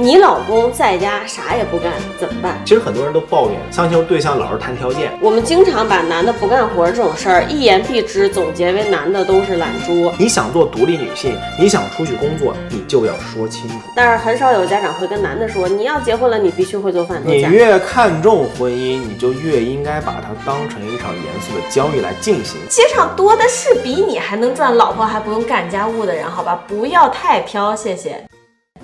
[0.00, 2.56] 你老公在家啥也不干怎么办？
[2.64, 10.12] 其实很多人都抱怨相亲对象老是谈条件，我们经常把男的不干活这种事儿一言蔽之总结为男的都是懒猪。
[10.16, 13.74] 你想做独立女性，你想出去工作，你就要说清楚。
[13.96, 17.20] 但是很少有家长会跟男的说，你要结婚了，你必须会做饭。
[17.24, 22.56] 你越看重婚姻，你就越应该把它当成一场严肃的交易来进行。
[22.68, 26.62] 街上多的是比你还能赚老婆还不用干家务的人，好吧？
[26.68, 28.24] 不要太飘，谢谢。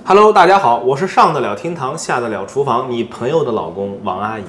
[0.07, 4.45] Hello，大家好，我是上得了厅堂，下得了厨房，你朋友的老公王阿姨。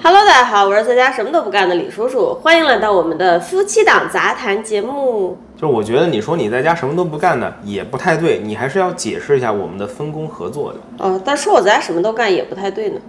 [0.00, 5.36] Hello，大家好，我是在家什么都不干的李叔叔，欢迎来到我们的夫妻档杂谈节目。
[5.56, 10.78] 就是我觉得你说你在家什么都不干呢也不太对，你还是要解释一下我们的分工合作的。
[10.98, 13.00] 哦，但说我在家什么都干也不太对呢，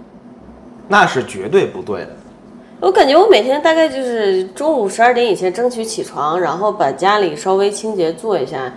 [0.88, 2.08] 那是绝对不对的。
[2.80, 8.72] 我感觉我每天大概就是中午十二点以前争取起床，然后把家里稍微清洁做一下。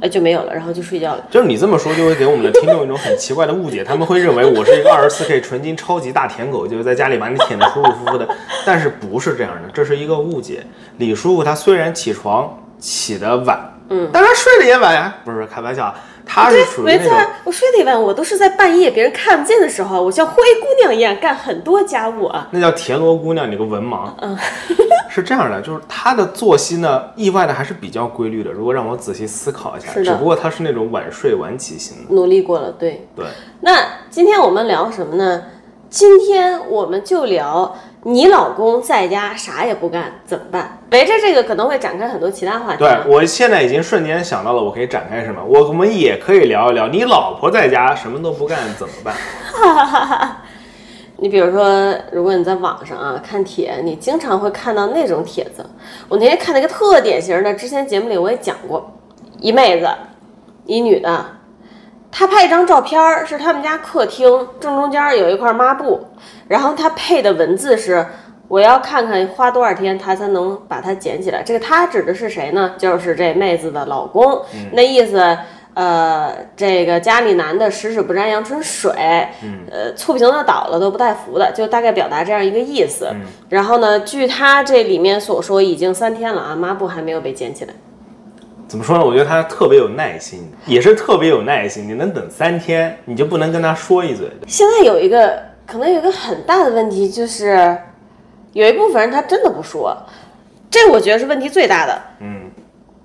[0.00, 1.24] 哎，就没有了，然后就睡觉了。
[1.30, 8.28] 就是你这么说，就会给我们的听众一种很奇怪的误解，他们会认为我是一个二十四 K 纯金超级大舔狗，就是在家里把你舔得舒舒服服的。
[8.66, 10.62] 但是不是这样的，这是一个误解。
[10.98, 13.58] 李叔叔他虽然起床起得晚，
[13.88, 15.94] 嗯，但他睡得也晚呀，不是开玩笑。
[16.26, 17.10] 他是属于没错，
[17.44, 22.48] 我睡得晚，我都是在半夜别人看不见的时候，我像灰姑娘一样干很多家务啊。
[22.50, 24.10] 那叫田螺姑娘，你个文盲。
[24.20, 24.36] 嗯，
[25.08, 28.50] 是这样的，就是她的作息呢，意外的还是比较规律的。
[28.50, 32.14] 如果让我仔细思考一下，是的只不过她是那种晚睡晚起型的。
[32.14, 33.06] 努力过了，对。
[33.14, 33.24] 对，
[33.60, 33.78] 那
[34.10, 35.44] 今天我们聊什么呢？
[35.88, 37.72] 今天我们就聊
[38.08, 40.78] 你老公在家啥也不干怎么办？
[40.92, 43.04] 围着这个可能会展开很多其他话题对啊。
[43.04, 45.42] 我现在已经瞬间想到了，我可以展开什么？
[45.44, 49.16] 我我们也可以聊一聊，你老婆在家什么都不干怎么办？
[51.18, 55.68] 你比如说，如果你在网上啊看帖，你经常会看到那种帖子。
[56.08, 58.88] 我那天看了一个特典型的，之前节目里我也讲过，
[59.40, 59.88] 一妹子，
[60.64, 61.26] 一女的，
[62.18, 64.26] 她拍一张照片儿，是他们家客厅
[64.58, 66.00] 正中间儿有一块抹布，
[66.48, 68.06] 然后他配的文字是。
[68.48, 71.42] 我要看看花多少天他才能把它捡起来。
[71.42, 72.72] 这个他指的是谁呢？
[72.78, 74.40] 就是这妹子的老公。
[74.70, 75.36] 那意思，
[75.74, 78.92] 呃，这个家里男的十指不沾阳春水，
[79.68, 83.08] 呃，醋瓶子倒了都不带扶的，就大概表达这样一个意思。
[83.48, 87.74] 然后呢，据他这里面所说，已经三天了啊，抹布还没有被捡起来。
[88.68, 89.04] 怎么说呢？
[89.04, 91.88] 我觉得他特别有耐心，也是特别有耐心。
[91.88, 94.28] 你能等三天，你就不能跟他说一嘴？
[94.46, 97.78] 现在有一个可能有一个很大的问题，就是
[98.52, 99.96] 有一部分人他真的不说，
[100.68, 102.02] 这我觉得是问题最大的。
[102.20, 102.50] 嗯，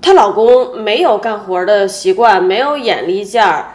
[0.02, 3.66] 她老公没有干活的习惯，没有眼力见儿，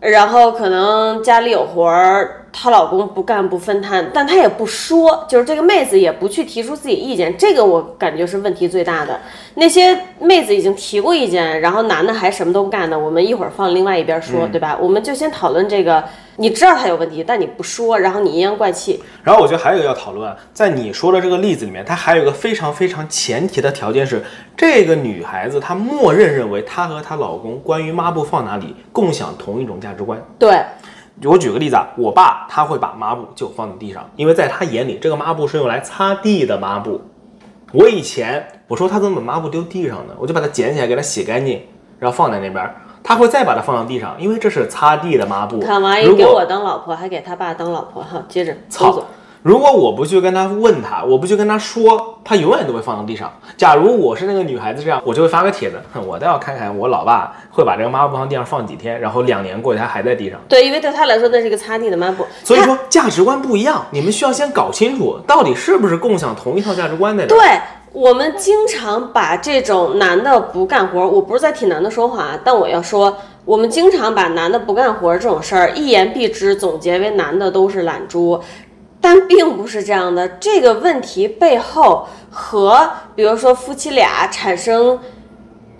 [0.00, 9.18] 然后可能家里有活儿，她老公不干不分摊，但她也不说，就是这个妹子也不去提出自己意见，这个我感觉是问题最大的。
[9.54, 14.78] 那些妹子已经提过意见，然后男的还什么都不干呢，我们一会儿放另外一边说，对吧？
[14.80, 16.02] 我们就先讨论这个，
[16.36, 24.22] 你知道他有问题，但你不说，然后你阴阳怪气，然后我觉得还有一个要讨论，在你说的这个例子里面，它还有一个非常非常前提的条件是，
[24.56, 30.22] 这个女孩子她默认认为她和她老公关于抹布放哪里共享同一种价值观。
[30.38, 30.62] 对，
[31.24, 37.00] 我举个例子啊，我爸他会把抹布就放在地上，因为在他眼里，这个抹布是用来擦地的抹布。
[37.72, 40.14] 我以前我说他怎么把抹布丢地上呢？
[40.18, 41.62] 我就把它捡起来给它洗干净，
[41.98, 42.74] 然后放在那边儿。
[43.04, 45.58] 他会再把它放到地上，因为这是擦地的抹布。
[45.58, 49.06] 看王阿姨如果给我当老婆，还给他爸当老婆，哈，接着操走走。
[49.42, 53.28] 如果我不去跟他问他，我不去跟他说，他永远都会放到地上。
[53.56, 60.38] 假如我是那个女孩子这样，我就会发个帖子，哼，我倒要看看我老爸会把这个抹布放地上放几天，然后两年过去他还在地上。
[60.48, 67.28] 对，因为对他来说那是一个擦地的抹布，所以说价值观不一样，你们需要先搞清楚到底是不是共享同一套价值观的人。
[67.28, 67.60] 对
[67.92, 78.40] 我们经常把这种男的不干活，我不是在替男的说话啊，但我要说，我们经常把男的不干活这种事儿一言蔽之总结为男的都是懒猪。
[79.02, 84.98] 但并不是这样的，这个问题背后和比如说夫妻俩产生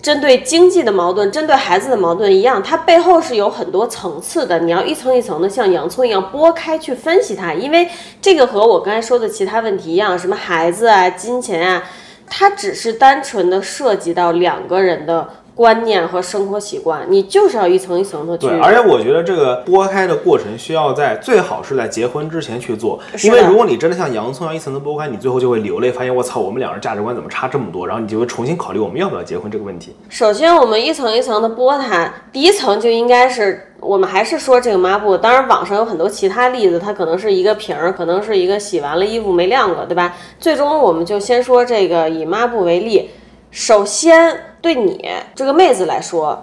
[0.03, 4.59] 针对经济的矛盾、针对孩子的矛盾一样，它背后是有很多层次的。
[4.59, 7.89] 你要一层一层的像洋葱一样剥开去分析它，因为
[8.21, 11.85] 这个和我刚才说的其他问题一样，什么孩子啊、金钱啊，
[12.29, 18.59] 它只是单纯的涉及到两个人的观念和生活习惯，你就是要一层一层的去对，。
[18.61, 29.95] 而且我觉得这个剥开的过程需要在最好是在结婚之前去做，因为如果你真的像洋葱一样一层层剥开，你最后就会流泪，发现我操，我们两人价值观怎么差这么多，然后你就会重新考虑我们要不要结婚这个问题。
[30.09, 35.17] 首先，我们一层一层的剥它，第一层就应该是我们还是说这个抹布。
[35.19, 40.15] 当然，网上有很多其他例子，它可能是一个瓶儿，可能是一个洗完了衣服没晾过，对吧？
[40.41, 43.11] 最终，我们就先说这个以抹布为例。
[43.51, 46.43] 首先，对你这个妹子来说，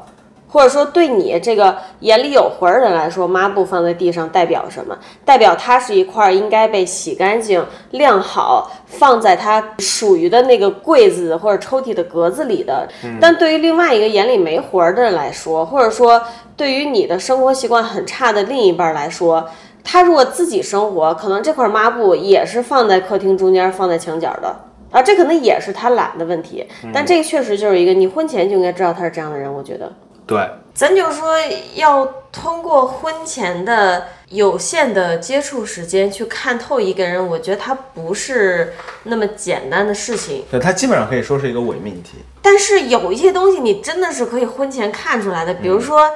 [0.51, 4.97] 或者说，对你这个眼里有魂儿人来说，抹布放在地上代表什么？
[5.23, 12.87] 代表它是一块应该被洗干净、晾好，放在它属于的那个柜子或者抽屉的格子里的。
[13.21, 16.21] 但对于另外一个眼里没魂儿的人来说，或者说
[16.57, 19.47] 对于你的生活习惯很差的另一半来说，
[19.83, 24.55] 他如果自己生活，可能这块抹布也是放在客厅中间，放在墙角的。
[24.91, 29.91] 啊，这可能也是他懒的问题，但这个确实就是一个你婚前就应该知道他是这样的人，我觉得。
[30.25, 31.35] 对，咱就说
[31.75, 40.43] 要通过婚前的有限的接触时间去看透一个人，我觉得他不是那么简单的事情。
[40.51, 42.19] 对，他基本上可以说是一个伪命题。
[42.41, 46.09] 但是有一些东西你真的是可以婚前看出来的，比如说。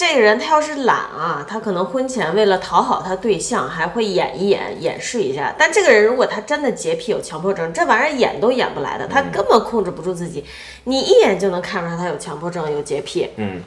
[0.00, 5.54] 这个人他要是懒啊，他可能婚前为了讨好他对象，还会演一演、演示一下。
[5.58, 10.42] 但这个人如果他真的洁癖、有强迫症，这玩意儿演都演不来的，他根本控制不住自己，
[10.84, 13.28] 你一眼就能看出来他有强迫症、有洁癖。
[13.36, 13.60] 嗯，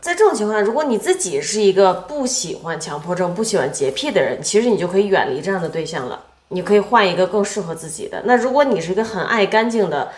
[0.00, 8.20] 在这种情况下，如果你自己是一个不喜欢强迫症、不喜欢洁癖的人，其实你就可以远离这样的对象了，你可以换一个更适合自己的。
[8.24, 10.10] 那如果你是一个很爱干净的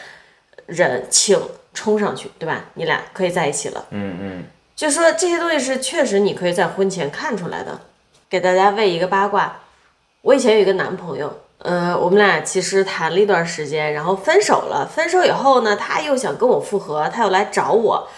[0.64, 1.38] 人，请
[1.74, 2.64] 冲上去，对吧？
[2.72, 3.84] 你俩可以在一起了。
[3.90, 4.44] 嗯嗯。
[4.76, 7.80] 就说这些东西是确实你可以在婚前看出来的。
[8.28, 9.60] 给大家喂一个八卦，
[10.22, 14.84] 我以前有一个男朋友，呃，我们俩其实谈了一段时间，然后分手了。
[14.92, 18.08] 分手以后呢，他又想跟我复合，他又来找我。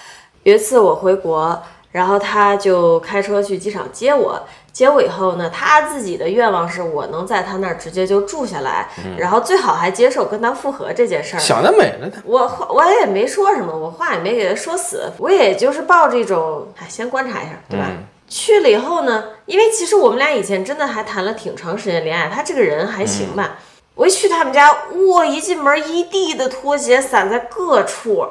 [0.45, 1.63] 有一次我回国，
[1.93, 4.43] 然后他就开车去机场接我。
[4.77, 8.87] 接我以后呢，他自己的愿望是我能在他那儿直接就住下来，
[9.17, 11.39] 然后最好还接受跟他复合这件事儿。
[11.39, 12.21] 想得美了他。
[12.27, 17.87] 我我也没说什么，我话也没给他说死，我也就是抱着一种，哎，先观察一下，对吧？
[18.29, 23.57] 去了以后呢，因为其实我们俩以前真的还谈了挺长时间恋爱，他这个人还行吧。
[23.95, 24.71] 我一去他们家，
[25.09, 28.27] 哇，一进门一地的拖鞋散在各处。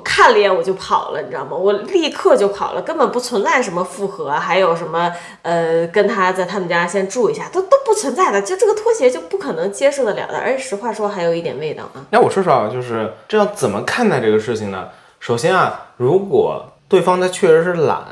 [0.00, 1.54] 我看了一眼我就跑了，你知道吗？
[1.54, 5.12] 我立刻就跑了，根本不存在什么复合，还有什么
[5.42, 8.40] 呃跟他在他们家先住一下，都都不存在的。
[8.40, 12.00] 就这个拖鞋就不可能接受得了的，而且实话说还有一点味道啊。
[12.08, 14.88] 那我说实话，就是这要怎么看待这个事情呢？
[15.18, 18.02] 首先啊，如果对方他确实是懒。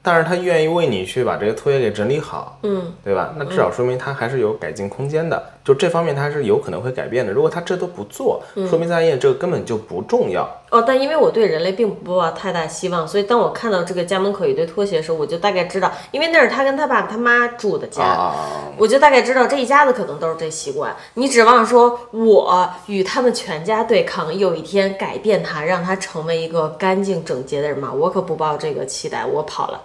[0.00, 3.34] 但是他愿意为你去把这个拖鞋给整理好，嗯，对吧？
[3.36, 7.30] 那至少说明他还是有改进空间的，就这方面他是有可能会改变的。
[7.30, 10.48] 如果他这都不做，说明在业这个根本就不重要。
[10.70, 18.32] 哦，但因为我对人类并不抱太大希望，所以当我看到这个家门口一堆拖鞋的时候，我就大概知道，因为那是他跟他爸他妈住的家，
[18.78, 20.96] 我就大概知道这一家子可能都是这习惯。
[21.14, 27.92] 你指望说我与他们全家对抗，有一天改变他，让他成为一个干净整洁的人吗？
[27.92, 29.82] 我可不抱这个期待，我跑了。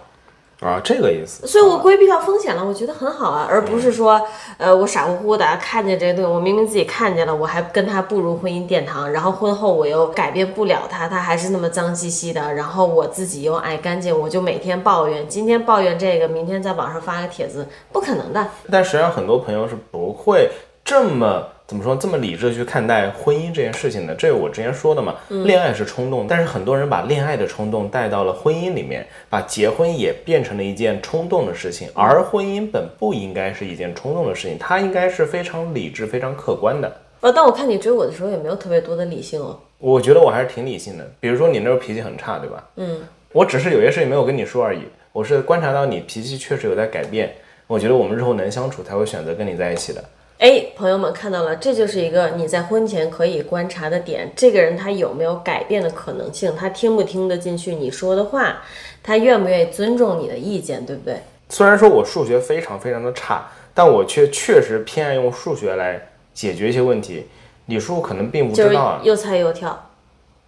[0.60, 4.20] 啊，这个意思，所以我规避掉风险了，我觉得很好啊，而不是说，
[4.56, 18.46] 呃，我傻乎乎的看见这些东西，我明明自己看见了，我还跟他步入婚姻殿堂，然后婚后我又改变不了他，他还是那么脏兮兮的，然后我自己又爱干净，我就每天抱怨，今天抱怨这个，明天在网上发个帖子，不可能的。
[18.70, 20.50] 但实际上，很多朋友是不会
[20.84, 21.48] 这么。
[21.66, 24.14] 怎么说这么理智去看待婚姻这件事情呢？
[24.18, 37.00] 这是我之前说的嘛，恋爱是冲动，但是很多人把恋爱的冲动带到了婚姻里面，把结婚也变成了一件冲动的事情，而婚姻本不应该是一件冲动的事情，它应该是非常理智、非常客观的。
[37.22, 39.58] 呃，但我看你追我的时候也没有特别多的理性哦。
[39.78, 42.62] 我觉得我还是挺理性的，比如说你那时候脾气很差，对吧？
[42.76, 43.00] 嗯，
[43.32, 44.82] 我只是有些事情没有跟你说而已，
[45.12, 47.32] 我是观察到你脾气确实有在改变，
[47.66, 50.04] 我觉得我们日后能相处，才会选择跟你在一起的。
[50.38, 54.30] 哎，朋友们看到了，这就是一个你在婚前可以观察的点。
[54.34, 56.54] 这个人他有没有改变的可能性？
[56.56, 58.58] 他听不听得进去你说的话？
[59.02, 60.84] 他愿不愿意尊重你的意见？
[60.84, 61.18] 对不对？
[61.48, 67.26] 虽然说我数学非常非常的差，但我却确实偏爱用数学来解决一些问题。
[67.66, 69.88] 李叔可能并不知道啊，又猜又跳。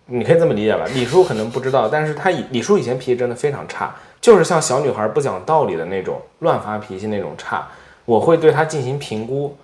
[0.07, 0.85] 你可以这么理解吧？
[0.95, 7.69] 李叔可能不知道，但是他以李叔以前脾气真的非常差，就是像小女孩不讲道理的那种，乱发脾气那种差。
[8.05, 9.57] 我会对他进行评估。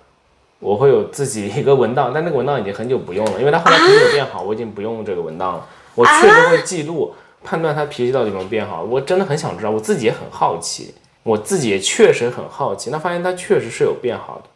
[0.63, 5.65] 我会有自己一个文档，但那个文档已经很久不用了，因为他后来脾气有变好，我已经不用这个文档了。
[5.93, 8.81] 我确实会记录，判断他脾气到底有没有变好。
[8.81, 12.89] 我真的很想知道，我自己也很好奇，我自己也确实很好奇。
[12.89, 14.49] 那发现他确实是有变好的，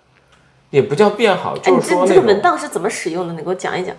[0.69, 3.33] 也不叫变好，就是说这个文档是怎么使用的？
[3.33, 3.93] 你给我讲一讲。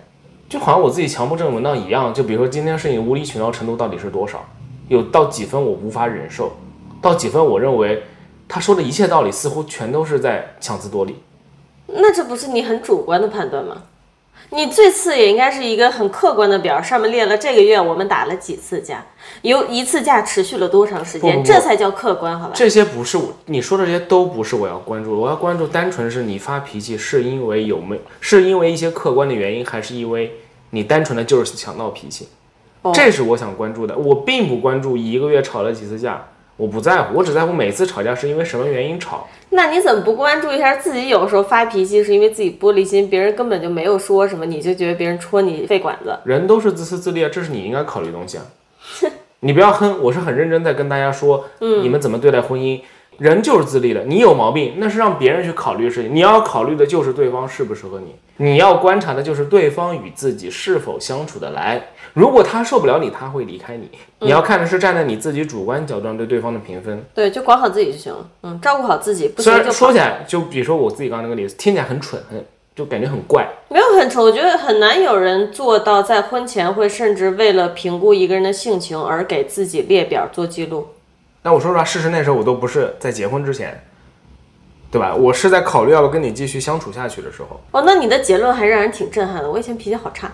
[0.48, 4.42] 就好像我自己强迫症文档一样，就比如说今天是你无理取闹程度到底是多少，
[4.88, 6.52] 有到几分我无法忍受，
[7.02, 8.02] 到几分我认为
[8.48, 11.16] 他说的一切道理似乎全都是在强词夺理。
[11.88, 13.82] 那这不是你很主观的判断吗？
[14.50, 19.04] 你最次也应该是一个很客观的表，上面列了这个月我们打了几次架，
[19.42, 22.52] 有一次架持续了多长时间，这才叫客观，好吧？
[22.54, 30.32] 这些不是我你说的这些都不是我要关注的，我要关注单纯是你发脾气是因为有没是因为一些客观的原因，还是因为
[30.70, 32.28] 你单纯的就是想闹脾气？
[32.94, 33.98] 这是我想关注的。
[33.98, 36.26] 我并不关注一个月吵了几次架，
[36.58, 39.26] 我不在乎，我只在乎每次吵架是因为什么原因吵。
[39.50, 41.08] 那你怎么不关注一下自己？
[41.08, 46.18] 有时候发脾气是因为自己玻璃心，别人根本就没有说什么，你就觉得别人戳你肺管子。
[46.24, 48.44] 人都是自私自利，这是你应该考虑的东西啊。
[49.40, 52.80] 你不要哼，我是很认真在跟大家说，嗯你们怎么对待婚姻。
[53.18, 56.14] 人就是自利的，你有毛病，那是让别人去考虑的事情。
[56.14, 61.82] 你要考虑的就是对方适不适合你，你要观察的就是对方与自己是否相处得来。
[62.18, 63.88] 如果他受不了你，他会离开你。
[64.18, 67.00] 你要看的是站在你自己主观角度上对对方的评分。
[67.14, 68.28] 对，就管好自己就行了。
[68.42, 69.28] 嗯，照顾好自己。
[69.28, 72.44] 不虽然就说起来，就比如说我自己刚刚那个例子，听起来很蠢，很
[72.74, 73.48] 就感觉很怪。
[73.68, 80.88] 没有很蠢，我觉得很难有人做到在婚前会甚至为了评估一个人的性情而给自己列表做记录。
[81.40, 83.80] 但我说实话，事实那时候我都不是在结婚之前，
[84.90, 85.14] 对吧？
[85.14, 87.60] 我是在考虑要不要跟你继续相处下去的时候。
[87.70, 89.48] 哦，那你的结论还让人挺震撼的。
[89.48, 90.32] 我以前脾气好差，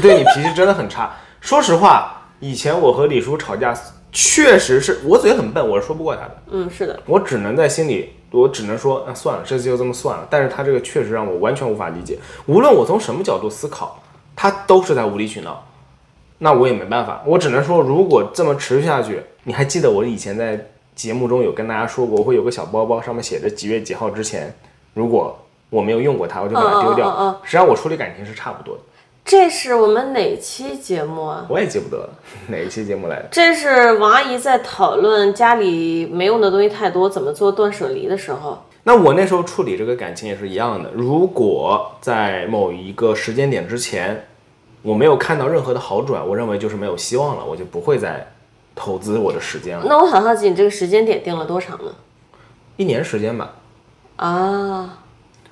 [0.00, 1.14] 对你脾气真的很差。
[1.46, 3.72] 说实话，以前我和李叔吵架，
[4.10, 6.36] 确实是我嘴很笨，我是说不过他的。
[6.50, 10.26] 嗯，是的，我只能在心里，我只能说，那算了，这次就这么算了。
[10.28, 12.18] 但是他这个确实让我完全无法理解。
[12.46, 14.02] 无论我从什么角度思考，
[14.34, 15.64] 他都是在无理取闹。
[16.38, 19.22] 那我也没办法，我只能说，如果这么持续下去。
[19.44, 24.52] 你还记得我以前在节目中有跟大家说过，我会有个小包包，上面写着几月几号之前，
[24.94, 25.38] 如果
[25.70, 27.38] 我没有用过它，我就把它丢掉。
[27.44, 28.82] 实际上我处理感情是差不多的。
[29.26, 31.44] 这是我们哪期节目啊？
[31.50, 32.08] 我也记不得了，
[32.46, 33.28] 哪一期节目来着？
[33.32, 38.64] 这是王阿姨在讨论家里没用的东西太多，怎么做断舍离的时候。
[38.84, 40.88] 那我那时候处理这个感情也是一样的。
[40.94, 44.28] 如果在某一个时间点之前，
[44.82, 48.32] 我没有看到任何的好转，我认为就是没有希望了，我就不会再。
[48.78, 49.86] 投资我的时间了。
[49.88, 51.90] 那我很好奇，你这个时间点定了多长呢？
[52.76, 53.54] 一年时间吧。
[54.16, 54.98] 啊。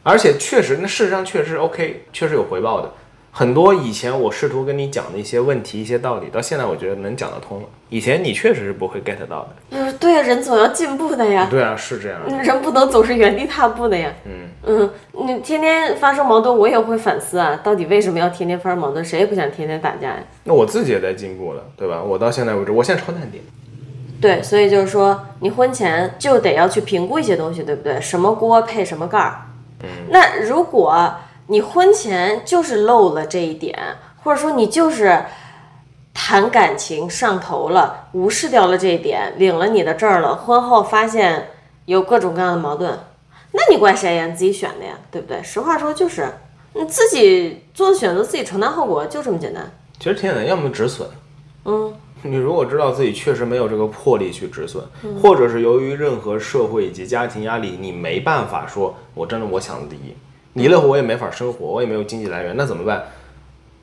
[0.03, 2.93] 而且确实，那事实上确实 OK，确实有回报的。
[3.37, 7.69] 很多以前我试图跟你讲的一些问题、一些道理，到现在我觉得能讲得通了。
[7.89, 9.49] 以前你确实是不会 get 到的。
[9.71, 11.49] 嗯，对啊，人总要进步的呀。
[11.51, 12.21] 对啊，是这样。
[12.45, 14.13] 人不能总是原地踏步的呀。
[14.25, 14.91] 嗯嗯，
[15.27, 19.05] 你天天发生矛盾，我也会反思啊，到底为什么要天天发生矛盾？
[19.05, 20.23] 谁也不想天天打架呀。
[20.45, 22.01] 那我自己也在进步了，对吧？
[22.01, 23.41] 我到现在为止，我现在超淡定。
[24.21, 28.01] 对，所以就是说，你婚前就得要去评估一些东西，对不对？
[28.01, 29.43] 什么锅配什么盖儿。
[29.83, 29.89] 嗯。
[30.11, 31.13] 那如果。
[31.47, 33.79] 你婚前就是漏了这一点，
[34.23, 35.25] 或者说你就是
[36.15, 40.35] 谈感情上头了，无视掉了这一点，领了你的证了。
[40.35, 41.51] 婚后发现
[41.85, 42.99] 有各种各样的矛盾，
[43.53, 44.27] 那你怪谁呀？
[44.27, 45.43] 你自己选的呀，对不对？
[45.43, 46.27] 实话说就是
[46.73, 49.71] 你自己做的选择，自己承担后果，就这么简单。
[49.99, 51.07] 其实挺简单，要么止损。
[51.67, 54.83] 嗯，你如果知道自己确实没有这个魄力去止损，
[55.21, 60.15] 或者是由于任何社会以及家庭压力，你没办法说，我真的我想第一。
[60.55, 63.05] 离了我也没法生活，我也没有经济来源，那怎么办？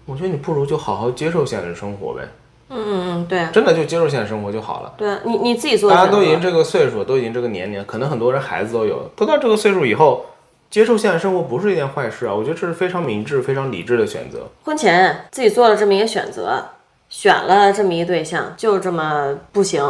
[0.06, 2.22] 我觉得你不如就好好接受现实生活呗。
[2.70, 4.94] 嗯嗯嗯，对，真的就接受现实生活就好了。
[4.98, 5.92] 对啊，你你自己做。
[5.92, 10.26] 大家都已经这个岁数，都已经这个年龄，可能很多人孩子都有，都到这个岁数以后，
[10.70, 12.34] 接受现实生活不是一件坏事啊。
[12.34, 14.48] 我觉得这是非常明智、非常理智的选择。
[14.64, 16.64] 婚前自己做了这么一个选择，
[17.10, 19.84] 选了这么一个对象，就这么不行，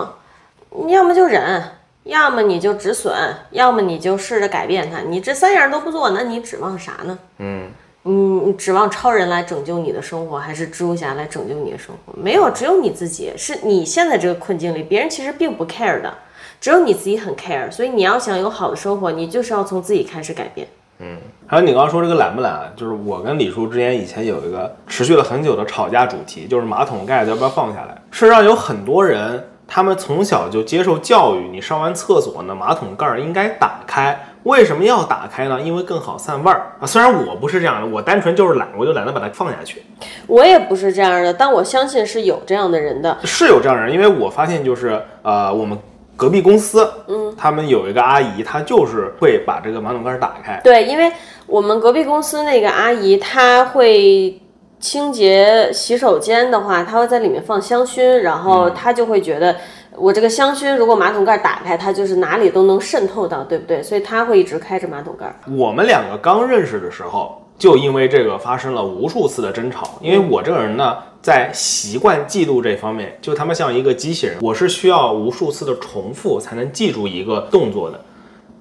[0.86, 1.64] 你要么就忍。
[2.04, 3.14] 要么你就止损，
[3.52, 5.02] 要么你就试着改变它。
[5.02, 7.20] 你这三样都不做，那你指望啥呢？
[7.38, 7.70] 嗯，
[8.04, 12.14] 你指望超人来拯救你的生活，还是蜘蛛侠来拯救你的生活？
[12.18, 13.32] 没有，只有你自己。
[13.38, 16.12] 是你现在这个困境里，别人其实并不 care 的，
[16.60, 17.70] 只有你自己很 care。
[17.70, 20.68] 所以你要想有好的生活，你就是要从自己开始改变。
[20.98, 27.94] 嗯，还有你刚刚说这个懒不懒，就是我跟李叔之间以前有一个持续了很久的吵架主题，就是马桶盖子要不要放下来。
[28.10, 29.48] 事实上有很多人。
[29.74, 34.28] 他们从小就接受教育，你上完厕所呢，马桶盖儿应该打开。
[34.44, 35.62] 为什么要打开呢？
[35.62, 36.86] 因为更好散味儿啊。
[36.86, 39.82] 虽然我不是这样的，我单纯就是懒，我就懒得把它放下去。
[40.28, 43.94] 我也不是这样的，但我相信是有这样的人的，是有这样的人。
[43.94, 45.78] 因为我发现就是呃，我们
[46.18, 50.60] 隔壁公司，嗯，他们有一个阿姨，她就是会把这个马桶盖打开。
[50.66, 51.10] 对，因为
[51.48, 54.38] 我们隔壁公司那个阿姨，她会。
[54.82, 59.56] 清洁洗手间的话，他会在里面放香薰，然后他就会觉得
[59.96, 63.84] 我这个香薰如果马桶盖打开，它就是哪里都能渗透到，对不对？
[63.84, 65.32] 所以他会一直开着马桶盖。
[65.56, 69.88] 我们两个刚认识的时候，就因为这个发生了无数次的争吵。
[70.02, 78.02] 因为我这个人呢，在习惯记录这方面，就他妈像一个机器人，我是需要无数次的重复才能记住一个动作的。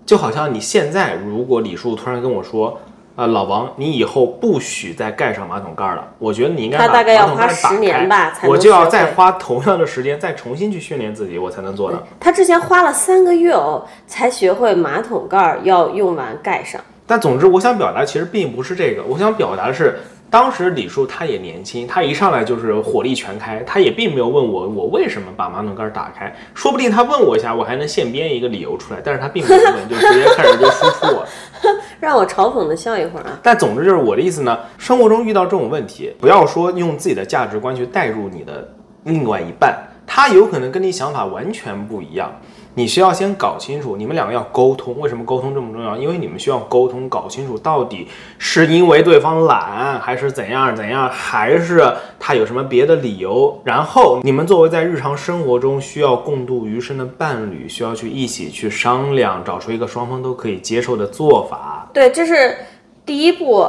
[0.04, 2.78] 就好像你现在，如果李叔突然跟我说。
[3.20, 6.02] 啊，老王，你以后不许再盖上马桶盖了。
[6.18, 12.02] 我觉得你应该把马桶盖打开，我就要再花同样的时间再重新去训练自己，我才能做到。
[12.18, 16.80] 他之前花了三个月哦，才学会马桶盖要用完盖上。
[17.06, 20.00] 但总之，我想表达其实并不是这个，我想表达的是，
[20.30, 31.26] 当时李叔他也年轻，他一上来就是火力全开，他也并没有问我我为什么把马桶盖打开，说不定他问我一下，我还能现编一个理由出来，但是他并没有问，就直接开始就输出我。
[32.00, 33.38] 让我嘲讽的笑一会儿啊。
[33.42, 38.66] 但总之就是我的意思呢，生活中遇到这种问题，不要说用自己的价值观去代入你的
[39.04, 39.76] 另外一半，
[40.06, 42.32] 他有可能跟你想法完全不一样。
[42.74, 44.98] 你需要先搞清楚，你们两个要沟通。
[45.00, 45.96] 为什么沟通这么重要？
[45.96, 48.06] 因为你们需要沟通，搞清楚到底
[48.38, 51.84] 是因为对方懒，还是怎样怎样，还是
[52.18, 53.60] 他有什么别的理由。
[53.64, 61.88] 然后你们作为在日常生活中需要共度余生的伴侣，需要去一起去商量，找出一个双方都可以接受的做法。
[61.92, 62.56] 对，这是
[63.04, 63.68] 第一步。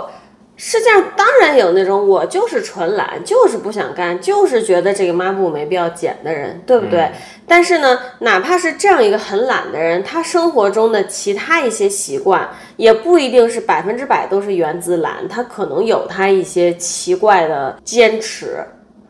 [0.63, 7.09] 世界上当然有那种我就是纯懒，就是不想干，就是觉得这个抹布没必要捡的人，对不对？
[7.47, 18.63] 但是呢，哪怕是这样一个很懒的人，他生活中的其他一些习惯也不一定是百分之百都是源自懒，他可能有他一些奇怪的坚持。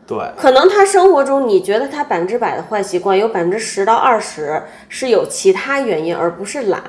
[0.06, 6.82] 对，可能他生活中你觉得他百分之百的坏习惯，有百分之十到二十是有其他原因，而不是懒。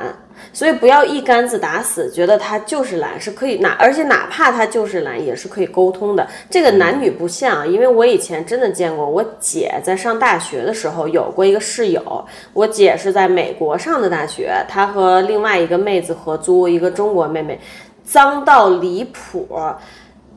[0.53, 6.25] 所以不要一竿子打死，觉得他就是懒是可以哪，而且哪怕他就是懒，也是可以沟通的。
[6.47, 17.59] 这个男女不像，因为我以前真的见过，我姐在上大学的时候有过一个室友，我姐是在美国上的大学，她和另外一个妹子合租一个中国妹妹，
[18.03, 19.47] 脏到离谱。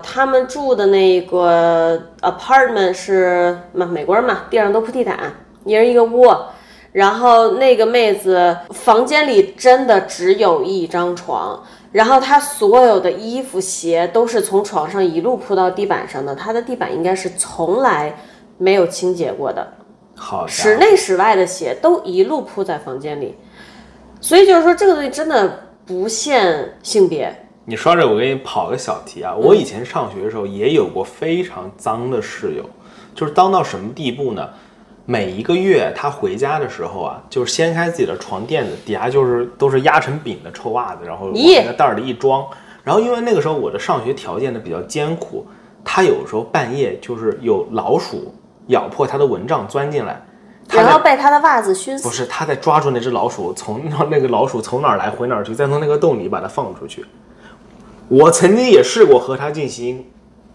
[0.03, 5.19] 他们住的那个 apartment 是嘛美国人嘛，地上都铺地毯，
[5.65, 6.47] 一人一个窝。
[6.97, 11.63] 然后那个妹子房间里真的只有一张床，
[11.93, 18.19] 然后她所有的衣服鞋都是从床上一路铺到地板上的，她的地板应该是从来
[18.57, 19.71] 没有清洁过的，
[20.15, 23.35] 好，室内室外的鞋都一路铺在房间里，
[24.23, 27.31] 所以就是说这个东西真的不限性别。
[27.67, 32.65] 你说这，我给你跑个小题啊，我以前上学的时候也有过非常脏的室友，
[33.15, 34.49] 就是脏到什么地步呢？
[35.09, 42.45] 每一个月他回家的时候啊，就是掀开自己的床垫子，底下就是都是压成饼的臭袜子，然后往那个袋儿里一装。
[42.83, 45.47] 然后因为那个时候我的上学条件呢比较艰苦，
[45.85, 48.35] 他有时候半夜就是有老鼠
[48.67, 50.21] 咬破他的蚊帐钻进来，
[50.71, 52.09] 然后被他的袜子熏死。
[52.09, 57.05] 不是，他在抓住那只老鼠，从那个老鼠从哪儿来回哪儿去，再从那个洞里把它放出去。
[58.09, 60.05] 我曾经也试过和他进行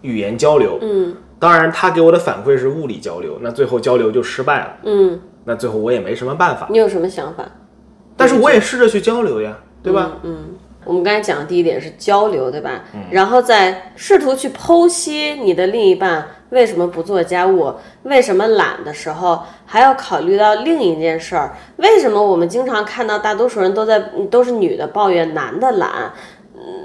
[0.02, 1.16] 语言交流，嗯。
[1.42, 4.78] 当然，他给我的反馈是物理交流，那最后交流就失败了。
[4.84, 6.68] 嗯，那最后我也没什么办法。
[6.70, 7.44] 你有什么想法？
[8.16, 10.12] 但是我也试着去交流呀，对吧？
[10.22, 10.50] 嗯，
[10.86, 12.84] 我们刚才讲的第一点是交流，对吧？
[12.94, 13.02] 嗯。
[13.10, 17.74] 然后再试图去剖析你的另一半为什么不做家务，
[18.04, 24.00] 为什么懒的时候，还要考虑到另一件事儿：为什么我们经常看到大多数人都在
[24.30, 26.14] 都是女的抱怨男的懒？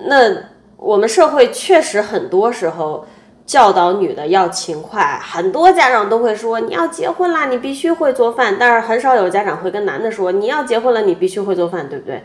[0.07, 0.35] 那
[0.79, 3.07] 我们社会确实很多时候。
[3.47, 8.57] 教导女的要勤快，很多家长都会说你要结婚啦，你必须会做饭。
[8.59, 12.25] 但是很少有家长会跟男的说你要结婚了，你必须会做饭，对不对？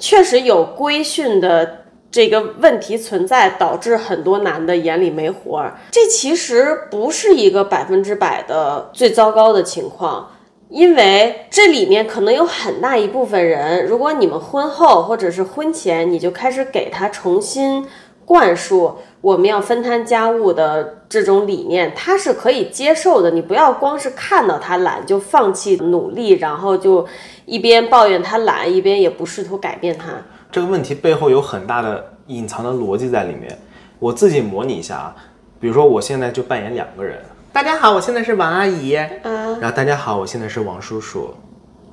[0.00, 5.78] 确实有规训的这个问题存在，导致很多男的眼里没活儿。
[5.92, 10.32] 这其实不是一个百分之百的最糟糕的情况，
[10.68, 17.86] 因为这里面可能有很大一部分人，如果你们婚后或者是婚前你就开始给他重新
[18.24, 18.96] 灌输。
[19.26, 23.28] 我们要分摊家务的这种理念，他是可以接受的。
[23.32, 27.04] 你不要光是看到他懒就放弃努力，然后就
[27.44, 30.12] 一边抱怨他懒，一边也不试图改变他。
[30.52, 33.58] 这个问题背后有很大的隐藏的逻辑在里面。
[33.98, 35.16] 我自己模拟一下啊，
[35.58, 37.18] 比如说我现在就扮演两个人。
[37.52, 38.94] 大家好，我现在是王阿姨。
[39.24, 39.58] 嗯。
[39.58, 41.34] 然后大家好，我现在是王叔叔。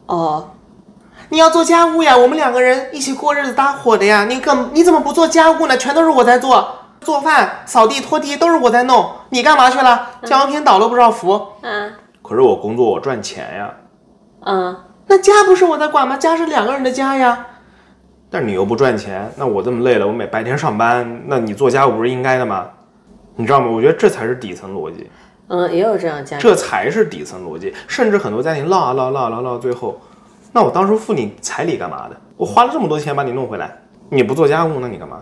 [0.06, 0.52] 哦。
[1.30, 4.24] 你要做家务呀，我们两个人一起过日子搭伙的呀。
[4.26, 5.76] 你怎你怎么不做家务呢？
[5.76, 6.72] 全都是我在做。
[7.04, 10.08] 做饭、扫地、拖地都是我在弄，你干嘛去了？
[10.24, 11.40] 降温瓶倒了不少福。
[11.62, 11.92] 嗯，
[12.24, 13.74] 可是我工作，我赚钱呀。
[14.46, 16.18] 嗯，那家不是我在管吗？
[16.18, 17.46] 家是两个人的家呀。
[18.32, 22.68] 但是你又不赚钱，那我这么累了，我每白天上班，那你做家务不是应该的吗？
[23.36, 23.68] 你知道吗？
[23.70, 25.10] 我觉得这才是底层逻辑。
[25.50, 27.74] 嗯，也有这样家庭，这才是底层逻辑。
[27.88, 30.00] 甚至很多家庭唠啊唠唠唠唠，最后，
[30.52, 32.18] 那我当初付你彩礼干嘛的？
[32.38, 33.72] 我花了这么多钱把你弄回来，
[34.10, 35.22] 你不做家务，那你干嘛？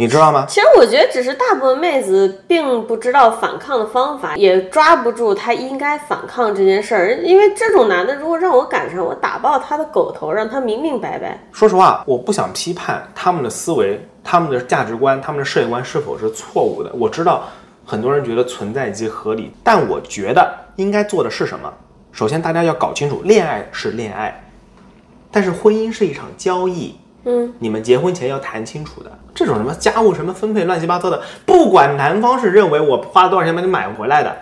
[0.00, 0.46] 你知道吗？
[0.48, 7.16] 其实我觉得只是大部分妹子并不知道反抗的方法，也抓不住她应该反抗这件事儿。
[7.22, 11.38] 因为这种男的，如果让我赶上，我打爆他的狗头，让他明明白白。
[11.52, 16.90] 说实话，我不想批判他们的思维、他们的价值观、他们的世界观是否是错误的。
[16.94, 17.44] 我知道
[17.84, 21.70] 很多人觉得存在即合理，但我觉得应该做的是什么？
[22.10, 24.42] 首先，大家要搞清楚，恋爱是恋爱，
[25.30, 26.98] 但是婚姻是一场交易。
[27.24, 29.10] 嗯，你们结婚前要谈清楚的。
[29.34, 34.36] 这种什么家务什么分配乱七八糟的，不管男方是认为我花了多少钱把你买回来的，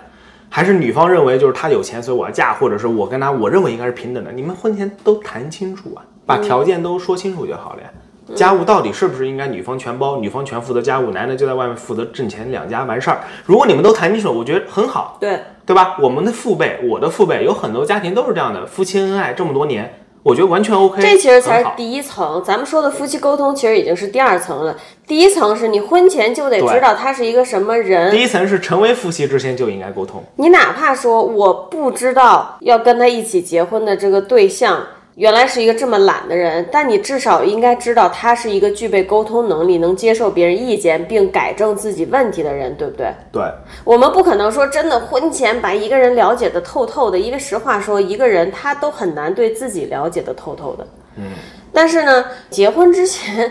[0.49, 7.91] 还是女方认为就是他有钱所以我要嫁，或者是我跟他我认为应该是平等的，你们婚前都谈清楚啊，把条件都说清楚就好了呀。
[8.35, 13.21] 家务到底是不是应该女方全包，女方全负责家务，男的就在外面负责挣钱两家完事儿？
[13.47, 15.97] 如果你们都谈清楚，我觉得很好，对，对吧？
[15.99, 21.01] 我们的父辈，我的父辈有很多家庭都是这样的，夫妻恩爱这么多年，我觉得完全 OK。
[21.01, 22.43] 这其实才是第一层。
[22.45, 24.77] 咱们说的夫妻沟通，其实已经是第二层了。
[25.07, 34.85] 第一层是你婚前就得知道他是一个什么人，第一层是成为夫妻之前就应该沟通，你哪怕说我不知道要跟他一起结婚的这个对象
[35.19, 43.13] 原来是一个这么懒的人，但你至少应该知道他是一个具备沟通能力、能接受别人意见并改正自己问题的人，对不对？
[43.33, 43.43] 对，
[43.83, 50.87] 我们不可能说真的婚前把一个人了解的透透的，因为实话说，一个人他都很难对自己了解的透透的。
[51.17, 51.33] 嗯，
[51.73, 53.51] 但是呢，结婚之前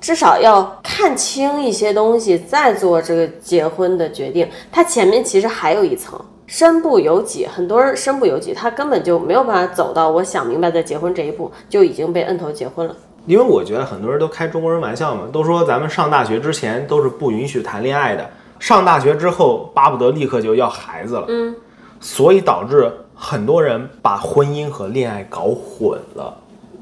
[0.00, 4.48] 至少要看清一些东西，再做这个结婚的决定。
[4.70, 6.16] 他前面其实还有一层。
[6.50, 12.96] 身不由己，很多人身不由己，他根本就没有办法走到我想明白再结婚这一步，就已经被摁头结婚了。
[13.24, 21.26] 因为我觉得很多人都开中国人玩笑嘛，都说咱们上大学之前都是不允许谈恋爱的，上大学之后巴不得立刻就要孩子了。
[21.28, 21.54] 嗯，
[22.00, 26.36] 所以导致很多人把婚姻和恋爱搞混了。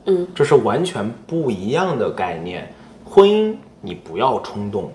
[0.07, 2.73] 嗯，这是完全不一样的概念。
[3.05, 4.91] 婚姻你不要冲动，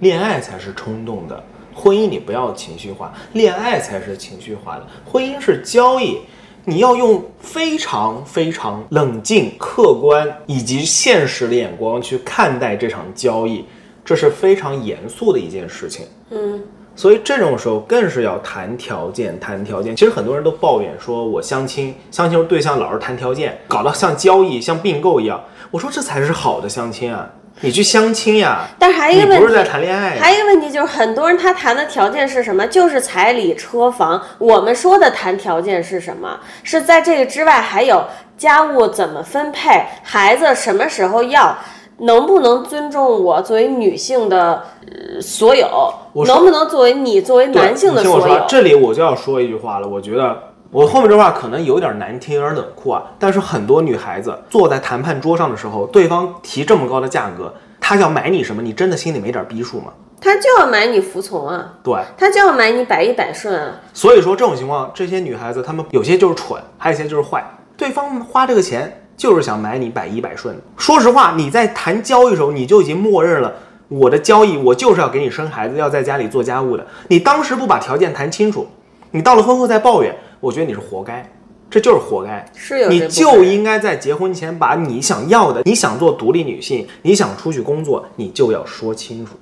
[0.00, 1.42] 恋爱才是冲动的。
[1.80, 4.86] 婚姻你不要情绪化，恋爱才是情绪化的。
[5.10, 6.18] 婚姻是交易，
[6.66, 13.64] 你要用非常非常冷静、客观以及现实的眼光去看待这场交易，
[14.04, 16.04] 这是非常严肃的一件事情。
[16.28, 16.62] 嗯，
[16.94, 19.96] 所以这种时候更是要谈条件，谈条件。
[19.96, 25.42] 其实很多人都抱怨说，我相亲，相亲对象老是谈条件，搞得像交易、像并购一样。
[25.70, 27.30] 我说这才是好的相亲啊！
[27.62, 30.16] 你去相亲呀，但是还有一个问题，你不是在谈恋爱呀。
[30.20, 32.66] 还有一个问题就是，很多人他谈的条件是什么？
[32.66, 34.20] 就是彩礼、车房。
[34.38, 36.38] 我们说的谈条件是什么？
[36.62, 38.04] 是在这个之外，还有
[38.38, 41.56] 家务怎么分配，孩子什么时候要，
[41.98, 45.92] 能不能尊重我作为女性的、呃、所有，
[46.26, 49.86] 能不能作为你作为男性的所有？，这里我就要说一句话了。
[49.86, 53.02] 我觉得我后面这话可能有点难听，有点冷酷啊。
[53.18, 58.62] 但是很多女孩子坐在谈判桌上的时候，对方提这么高的价格，他要买你什么？
[58.62, 59.92] 你真的心里没点逼数吗？
[60.20, 63.74] 他就要买你服从啊，对，他就要买你百依百顺啊。
[63.92, 67.44] 所以说这种情况，这些女孩子她们有些就是蠢，还有一些就是坏。
[67.76, 70.54] 对方花这个钱就是想买你百依百顺。
[70.76, 73.52] 说实话，你在谈交易的时候，你就已经默认了
[73.88, 76.86] 我的交易，我就是要给你生孩子，要在家里做家务的。
[77.08, 78.68] 你当时不把条件谈清楚，
[79.10, 81.30] 你到了婚后再抱怨，我觉得你是活该，
[81.70, 82.44] 这就是活该。
[82.56, 89.34] 是有这部分就应该在结婚前把你想要的，你想做独立女性，你想出去工作，你就要说清楚。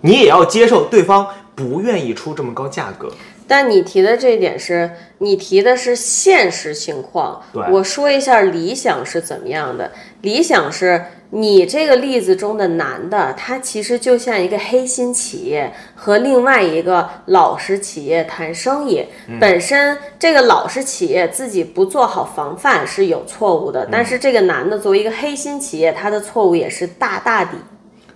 [0.00, 3.08] 你也要接受对方不愿意出这么高价格。
[3.46, 9.92] 但你提的这一点是你提的是现实情况，对我说一下理想是怎么样的。
[10.22, 19.02] 理想是你这个例子中的男的，他其实就像一个黑心企业和另外一个老实企业谈生意。
[19.40, 27.52] 本身这个老实企业自己不做好防范是有错误的，但是这个男的作为一个黑心企业，他的错误也是大大的。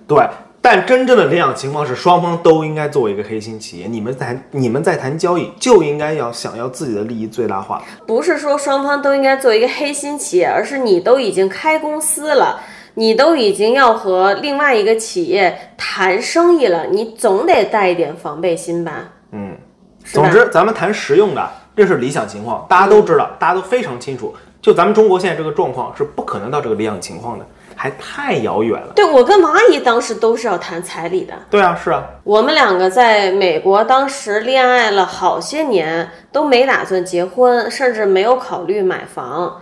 [0.06, 0.22] 对，
[0.60, 7.82] 但真正的理想情况是双方都应该作为一个黑心企业，你们谈你们在谈交易就应该要想要自己的利益最大化。
[8.06, 12.60] 不是说双方都应该做一个黑心企业，而是你都已经开公司了，
[12.98, 19.08] 你都已经要和另外一个企业谈生意了，你总得带一点防备心吧？
[19.32, 19.54] 嗯，
[20.02, 24.34] 总之咱们谈实用的，这是理想情况，大家都知道，大家都非常清楚。
[24.62, 28.94] 就咱们中国现在这个状况是不可能到这个理想情况的，还太遥远了。
[28.96, 39.60] 对我跟王阿姨当时都是要谈彩礼的，对啊，是啊，我们两个在美国当时恋爱了好些年，都没打算结婚，甚至没有考虑买房，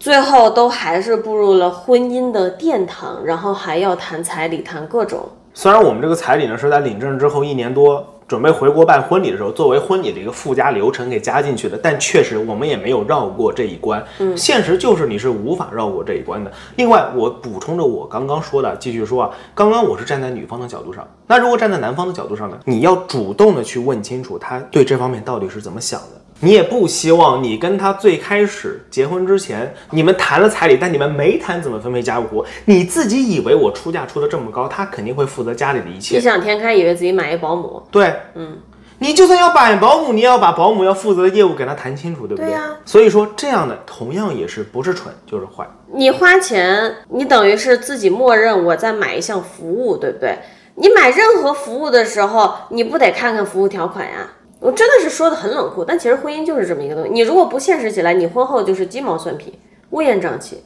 [0.00, 5.28] 最后都还是步入了婚姻的殿堂，然后还要谈彩礼，谈各种。
[5.52, 14.02] 虽然我们这个彩礼呢是在领证之后一年多，准备回国办婚礼的时候，作为婚礼的一个附加流程给加进去的，但确实我们也没有绕过这一关。
[14.20, 16.50] 嗯，现实就是你是无法绕过这一关的。
[16.76, 22.58] 另外，我补充着我刚刚说的，继续说啊，刚刚我是站在女方的角度上，那如果站在男方的角度上呢？
[22.64, 26.19] 你要主动的去问清楚他对这方面到底是怎么想的。
[26.42, 36.20] 你也不希望你跟他最开始结婚之前，你们谈了彩礼，但你们没谈怎么分配家务活，你自己以为我出价出的这么高，他肯定会负责家里的一切异。
[36.20, 37.82] 想天开，以为自己买一保姆。
[37.90, 38.56] 对，嗯，
[38.98, 42.46] 你就算要买保姆，你也要把保姆要负责的业务给他谈清楚，对不对？
[42.46, 45.68] 对呀所以说这样的同样也是不是蠢就是坏。
[45.92, 50.38] 你花钱，你等于是自己默认我在买一项服务，对不对？
[50.76, 54.26] 你买任何服务的时候，你不得看看服务条款呀？
[54.60, 57.10] 我真的是说的很冷酷，但其实婚姻就是这么一个东西。
[57.10, 59.58] 你如果不现实起来，你婚后就是鸡毛蒜皮、
[59.90, 60.62] 乌烟瘴气。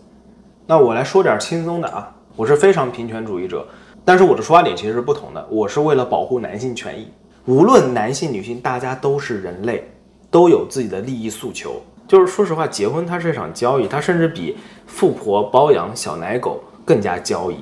[0.66, 3.64] 那我来说点轻松的啊，我是非常平权主义者，
[4.04, 7.08] 但是我的出发点其实是不同的，我是为了保护男性权益。
[7.46, 9.88] 无论男性女性，大家都是人类，
[10.30, 11.80] 都有自己的利益诉求。
[12.08, 17.56] 就是说实话，结婚它是一场交易，它甚至比富婆包养小奶狗更加交易。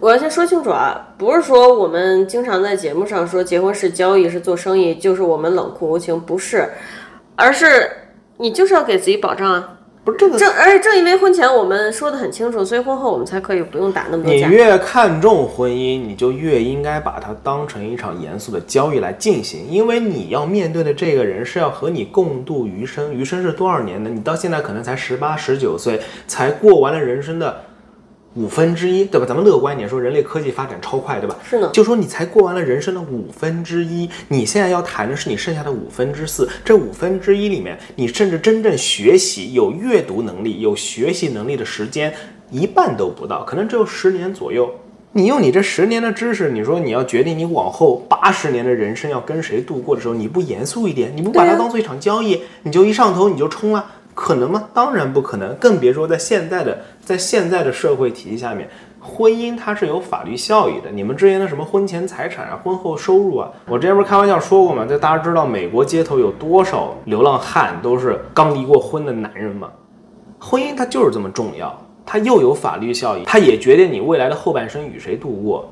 [0.00, 6.66] 我要先说清楚啊，不是说我们经常在节目上说结婚是交易是做生意，就是我们冷酷无情，不是，
[7.36, 7.90] 而是
[8.38, 9.76] 你就是要给自己保障啊。
[10.02, 14.48] 不是这个正而且正因为婚前我们说的很清楚，所以婚后我们才可以不用打那么多架。
[14.48, 24.08] 你越看重婚姻，你就越应该把它当成一场严肃的交易来进行，因为你要面对的这个人是要和你共度余生，余生是多少年呢？
[24.08, 27.60] 你到现在可能才十八、十九岁，才过完了人生的
[28.34, 29.26] 五分之一，对吧？
[29.26, 31.36] 咱们乐观一点说，人类科技发展超快，对吧？
[31.42, 36.48] 是呢就说你才过完了人生的五分之一，你现在要谈的是你剩下的五分之四。
[36.64, 42.14] 这五分之一里面，你甚至真正学习、有阅读能力、有学习能力的时间，
[42.52, 44.70] 一半都不到，可能只有十年左右。
[45.12, 53.84] 你用你这十年的知识，你说你要决定你往后八十年的人生要跟谁度过的时候，你不严肃一点，你不把它当做一场交易，你就一上头你就冲了，
[54.20, 54.68] 可能吗？
[54.74, 58.68] 当然不可能，更别说在现在的在现在的社会体系下面，
[59.00, 60.90] 婚姻它是有法律效益的。
[60.90, 64.84] 你们之前的什么婚前财产啊、婚后收入啊，我之前不是开玩笑说过吗？
[64.84, 69.70] 就大家知道美国街头有多少流浪汉都是刚离过婚的男人吗？
[70.38, 75.66] 婚姻它就是这么重要，它又有法律效益，它也决定你未来的后半生与谁度过。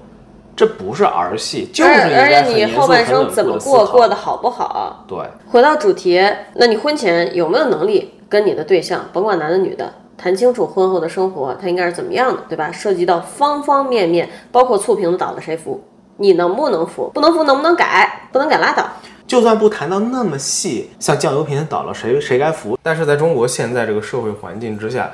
[0.57, 5.05] 这不是儿戏，就是你该很严肃、后半很冷生怎么过，过得好不好？
[5.07, 6.19] 对，回到主题，
[6.55, 12.71] 那你婚前有没有能力跟你的对象，甭管男的女的，谈清楚婚后的生活他应该是怎么样的，对吧？
[12.71, 15.83] 涉及到方方面面，包括醋瓶子倒了谁扶，
[16.17, 17.11] 你能不能扶？
[17.14, 18.29] 不能扶能不能改？
[18.33, 18.87] 不能改拉倒。
[19.27, 25.11] 就算不谈到那么细，像酱油瓶倒了谁谁该扶，但是在中国现在这个社会环境之下，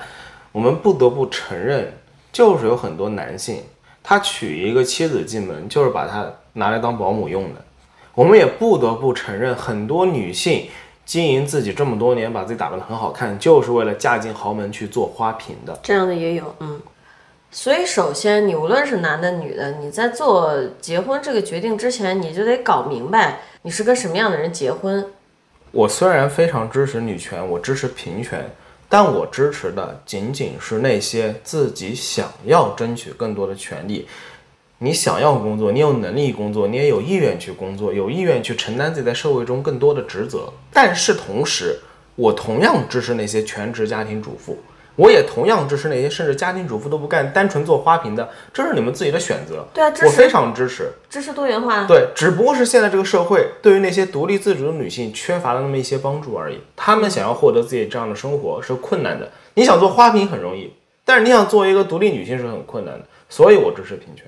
[0.52, 1.92] 我们不得不承认，
[2.32, 3.62] 就是有很多男性，
[4.02, 7.60] 他娶一个妻子进门，就是把她拿来当保姆用的。
[8.14, 10.68] 我们也不得不承认，很多女性
[11.04, 15.78] 经营自己这么多年，把自己打扮得很好看，就是为了嫁进豪门去做花瓶的。
[15.82, 16.80] 这样的也有，嗯。
[17.50, 25.06] 所以，首先，你无论是男的女的，你在做结婚这个决定之前，你就得搞明白你是跟什么样的人结婚。
[25.70, 28.50] 我虽然非常支持女权，我支持平权，
[28.88, 34.08] 但我支持的仅仅是那些自己想要争取更多的权利。
[34.84, 40.52] 你想要工作，你有能力工作，你也有意愿去工作，有意愿去承担自己在社会中更多的职责。
[40.70, 41.78] 但是同时，
[42.16, 44.58] 我同样支持那些全职家庭主妇，
[44.94, 49.66] 我也同样支持那些甚至家庭主妇都不干，单纯做花瓶的，这是你们自己的选择。
[49.72, 50.92] 对啊支持我非常支持。
[51.08, 56.60] 支持多元化，对，只不过是现在这个社会对于那些独立自主的女性缺乏了那么一些帮助而已。
[56.76, 59.32] 她们想要获得自己这样的生活是困难的。
[59.54, 60.70] 你想做花瓶很容易，
[61.06, 63.06] 但是你想做一个独立女性是很困难的。
[63.30, 64.26] 所以我支持平权。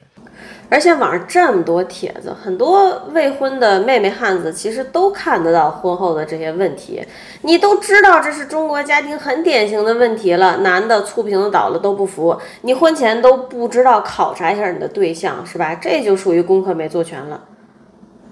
[0.69, 7.03] 而且网上这么多帖子，很多未婚的妹妹汉子其实都看得到婚后的这些问题，
[7.43, 10.59] 你都知道这是中国家庭很典型的问题了。
[10.59, 15.75] 男的醋瓶子倒了都不服，你婚前都不知道考察一下你的对象是吧？
[15.75, 17.41] 这就属于功课没做全了。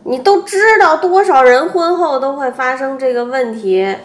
[0.06, 3.96] 你都知道多少人婚后都会发生这个问题，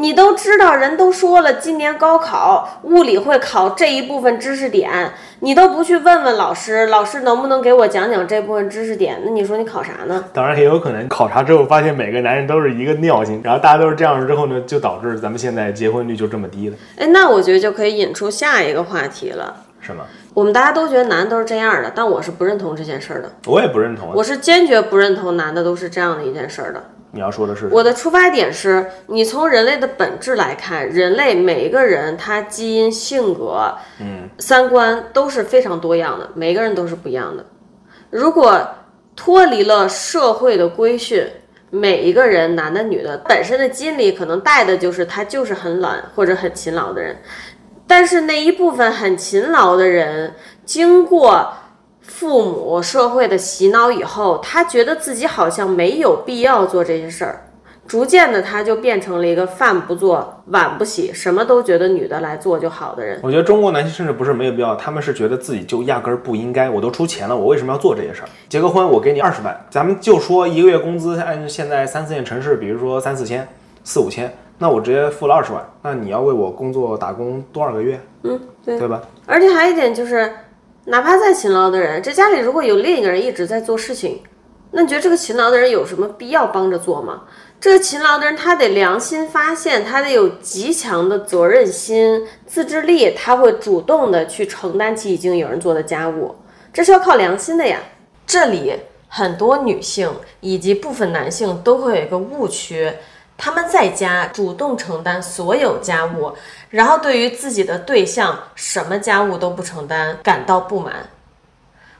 [0.00, 9.20] 你都知道，人都说了，今年高考物理会考这一部分知识点，你都不去问问老师，老师能不能给我讲讲这部分知识点？
[9.24, 10.24] 那你说你考啥呢？
[10.32, 19.64] 当然也有可能考察之后发现每个男人都是一个尿性，然后大家都是这样之后呢，就导致咱们现在结婚率就这么低了，哎，那我觉得就可以引出下一个话题了。
[19.80, 20.04] 是吗？
[20.32, 23.32] 我们大家都觉得男的都是这样的，但我是不认同这件事儿的。
[23.46, 24.12] 我也不认同啊。
[24.14, 26.84] 我是坚决不认同男的都是这样的一件事儿的。
[27.10, 37.44] 你要说的是我的出发点是你从人类的本质来看，人类每一个人他基因、性格、嗯、三观都是非常多样的，每个人都是不一样的。
[38.10, 38.60] 如果
[39.16, 41.26] 脱离了社会的规训，
[41.70, 47.16] 每一个人男的女的本身的基因里可能带的就是他就是很懒或者很勤劳的人，
[47.86, 51.52] 但是那一部分很勤劳的人，经过
[52.18, 57.44] 父母、社会的洗脑以后，他觉得自己好像没有必要做这些事儿。
[57.86, 63.20] 逐渐的他就变成了一个饭不做、碗不洗，什么都觉得女的来做就好的人。
[63.22, 66.68] 我觉得中国男性甚至不是没有必要，他们是觉得自己就压根儿不应该。
[66.68, 68.28] 我都出钱了，我为什么要做这些事儿？
[68.48, 73.46] 结个婚，我给你二十万，咱们就说一个月工资按现在三四线城市，比如说三四千、
[73.84, 78.00] 四五千，那我直接付了二十万，那你要为我工作打工多少个月？
[78.24, 78.76] 嗯，对。
[78.76, 79.00] 对吧？
[79.24, 80.30] 而且还有一点就是，
[80.90, 84.22] 哪怕再勤劳的人，这家里如果有另一个人一直在做事情，
[84.70, 87.24] 那你觉得这个勤劳的人有什么必要帮着做吗？
[87.60, 96.34] 这个勤劳的人，他得良心发现，他得有极强的责任心、自制力，他会主动的去承担起已经有人做的家务，
[96.72, 97.80] 这是要靠良心的呀。
[98.26, 98.72] 这里
[99.08, 102.90] 很多女性以及部分男性都会有一个误区，
[103.38, 106.34] 他们在家主动承担所有家务，
[106.70, 111.08] 然后对于自己的对象什么家务都不承担感到不满。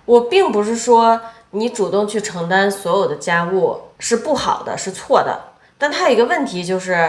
[0.05, 1.20] 我并不是说
[1.53, 5.38] 你主动去承担所有的家务是不好的，是错的，
[5.79, 7.09] 但他有一个问题就是，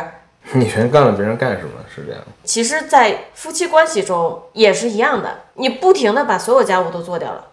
[0.54, 1.72] 你全干了，别人干什么？
[1.94, 2.22] 是这样。
[2.44, 7.48] 其实，在夫妻关系中也是一样的，你不停的把所有家务都做掉了，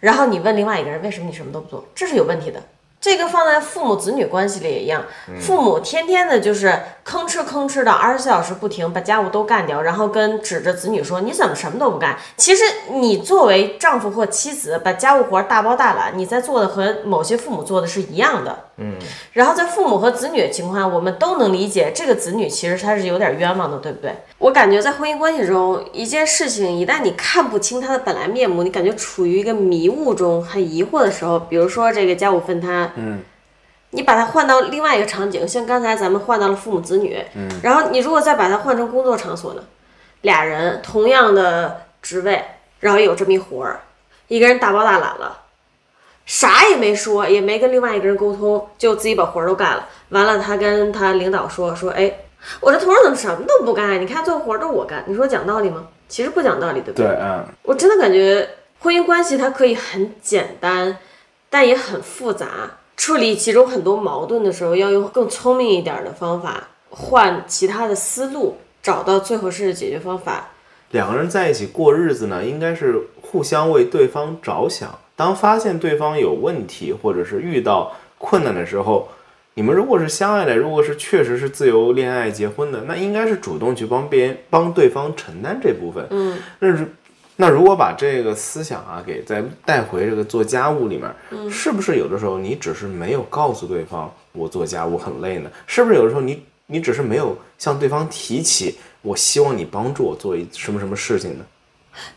[0.00, 2.60] 然后你问另外一个人为什么你什么都不做，这是有问题的。
[3.04, 5.04] 这个放在父母子女关系里也一样，
[5.38, 6.68] 父母天天的就是
[7.04, 12.16] 吭哧吭哧的二十四小时不停，把家务都干掉，然后跟指着子女说你怎么什么都不干。
[12.38, 18.58] 其实你作为丈夫或妻子，把家务活大包大揽，你在做的和某些父母做的是一样的。
[18.78, 18.94] 嗯，
[19.34, 24.16] 然后在父母和子女的情况下，我们都能理解这个子女其实他是有点冤枉的，对不对？
[24.44, 33.22] 我感觉在婚姻关系中，一件事情一旦你看不清它的本来面目，你感觉处于一个迷雾中，很疑惑的时候，比如说这个家务分摊，嗯，
[33.92, 39.64] 你把它换到另外一个场景，像刚才咱们换到了父母子女，嗯，然后你如果再把它换成工作场所呢，
[40.20, 42.44] 俩人同样的职位，
[42.80, 43.80] 然后有这么一活儿，
[44.28, 45.38] 一个人大包大揽了。
[46.26, 49.88] 啥也没说，也没跟另外一个人沟通，就自己把活儿都干了。
[50.10, 52.12] 完了，他跟他领导说说，哎，
[52.60, 54.00] 我这同事怎么什么都不干？
[54.00, 55.86] 你看做活儿都是我干，你说讲道理吗？
[56.08, 60.98] 其实不讲道理，对不对，嗯，我真的感觉婚姻关系它可以很简单，
[61.48, 62.46] 但也很复杂。
[62.96, 70.50] 处理其中很多矛盾的时候，要用更聪明一点的方法，换其他的思路，找到最合适的解决方法。
[70.90, 74.96] 两个人在一起过日子呢，应该是互相为对方着想。
[75.16, 79.08] 当发现对方有问题，或者是遇到困难的时候，
[79.54, 86.04] 你们如果是相爱的，如果是确实是自由恋爱结婚的，那应该是主动去帮别人帮对方承担这部分。
[86.10, 86.92] 嗯，那是
[87.36, 95.50] 那如果把这个思想啊给再带回这个做家务里面，是不是有的时候你只是没有告诉对方我做家务很累呢？
[95.66, 101.44] 是不是有的时候你你只是没有向对方提起我希望你帮助我做一什么什么事情呢？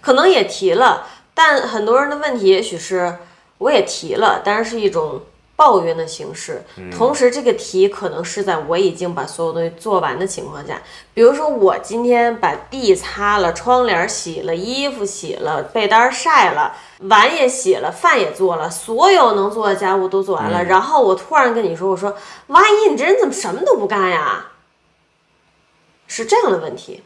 [0.02, 3.15] 可能也提了，但很多人的问题也许是
[3.60, 5.21] 我也提了，但是是一种
[5.58, 6.63] 抱怨的形式。
[6.96, 10.82] 同时，这个题可能是在我已经把所有东西做完的情况下，
[11.13, 20.63] 比如说我今天把地擦了，窗帘洗了，衣服洗了，被单晒了，碗也洗了，饭也做了，所有能做的家务都做完了。
[20.63, 22.15] 然后我突然跟你说，我说
[22.48, 24.46] 王阿姨，你这人怎么什么都不干呀？
[26.08, 27.04] 是这样的问题。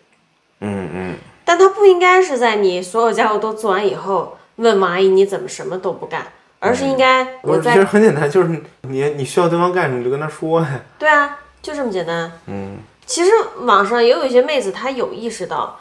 [0.60, 1.16] 嗯嗯。
[1.44, 8.48] 但他不应该是在你所有家务都做完以后问王阿姨你怎么什么都不干，而是应该我其实很简单，就是
[8.82, 10.80] 你你需要对方干什么，你就跟他说呀。
[11.00, 12.32] 对啊，就这么简单。
[12.46, 15.78] 嗯，其实网上也有一些妹子，她有意识到，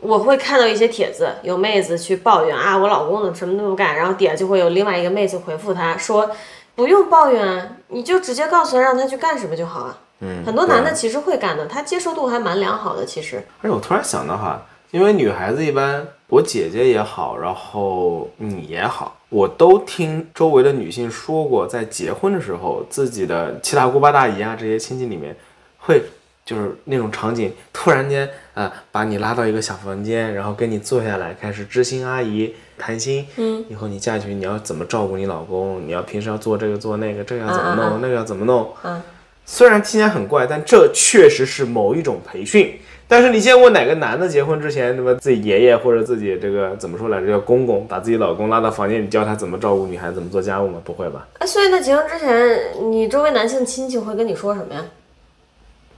[0.00, 6.30] 我会看到一些帖子，有妹子去抱怨啊，我老公怎么什么都不干，然后底下就会有另外一个妹子回复她说，
[6.74, 9.98] 不用抱怨啊，你就直接告诉他让他去干什么就好啊。
[10.20, 13.44] 嗯，很多男的其实会干的，他接受度还蛮良好的，其实。
[13.60, 25.34] 而且我突然想到哈，因为女孩子一般，我姐姐也好，然后你也好，我都听周围的女性说过，在结婚的时候，自己的七大姑八大姨啊这些亲戚里面，
[25.76, 26.00] 会
[26.44, 39.02] 就是那种场景，突然间啊、呃把你拉到一个小房间，然后跟你坐下来，开始知心阿姨谈心，嗯，以后你嫁去你要怎么照顾你老公，你要平时要做这个做那个，这个要怎么弄，那个要怎么弄，嗯。
[39.44, 42.78] 虽然听起来很怪，但这确实是某一种培训。
[43.06, 45.14] 但是你见过哪个男的结婚之前，对吧？
[45.20, 50.80] 自己爷爷或者自己这个怎么说来着，叫公公，把自己老公拉到房间里教他怎么照顾女孩，怎么做家务吗？
[50.84, 51.26] 不会吧？
[51.38, 54.84] 哎，所以在结婚之前，你周围男性亲戚会跟你说什么呀？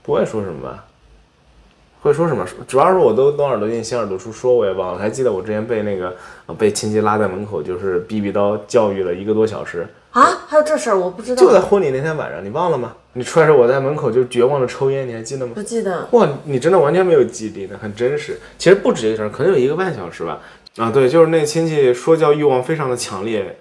[0.02, 0.84] 不会说什么吧？
[2.02, 2.46] 会说什么？
[2.68, 4.98] 主要是我都东耳朵进西耳朵出，说我也忘了。
[4.98, 6.14] 还记得我之前被那个
[6.46, 9.86] 呃被亲戚拉在门口，就是逼逼叨教育了一个多小时，
[10.16, 11.43] 啊，还有这事儿，我不知道。
[11.43, 12.95] 就在婚礼那天晚上，你忘了吗？
[13.12, 15.53] 你出来时候我在门口就绝望的抽烟，你还记得吗？
[15.55, 16.09] 不记得。
[16.12, 18.40] 哇，你真的完全没有记忆力呢，很真实。
[18.57, 20.38] 其实不止一个小时，可能有一个半小时吧。
[20.78, 23.59] 啊，对，就是那亲戚说教欲望非常的强烈，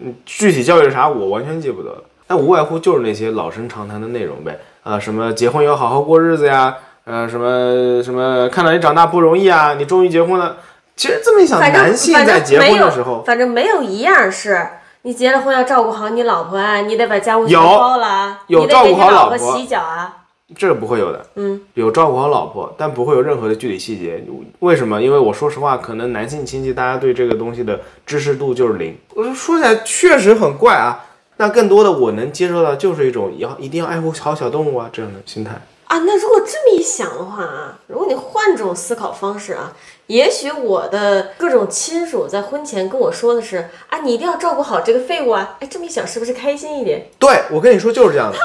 [0.00, 2.02] 嗯，具体教育啥我完全记不得了。
[2.26, 4.58] 但无外乎就是那些老生常谈的内容呗。
[4.82, 10.56] 呃，什么结婚要好好过日子呀，呃，什么什么看到你长大不容易啊，你终于结婚了。
[10.96, 14.66] 其实这么一想，男性在结婚的时候，反正没有一样是
[15.06, 20.22] 你结了婚要照顾好你老婆啊，你得把家务全包了啊，有照顾好老婆洗脚啊。
[20.56, 21.26] 这个不会有的。
[21.34, 24.24] 嗯，有照顾好老婆，但不会有任何的具体细节。
[24.60, 25.02] 为什么？
[25.02, 28.96] 因为我说实话，可能男性亲戚大家对这个东西的知识度就是零。
[29.14, 31.04] 我说起来确实很怪啊。
[31.36, 35.60] 那更多的我能接受到就是一种要一定要爱护好小动物啊这样的心态。
[35.94, 39.72] 啊，那如果这么一想的话啊，如果你换种思考方式啊，
[40.08, 47.06] 也许我的各种亲属在婚前跟我说的是啊，你一定要照顾好这个废物啊，哎，这么一想是不是开心一点？
[47.16, 48.36] 对我跟你说就是这样的。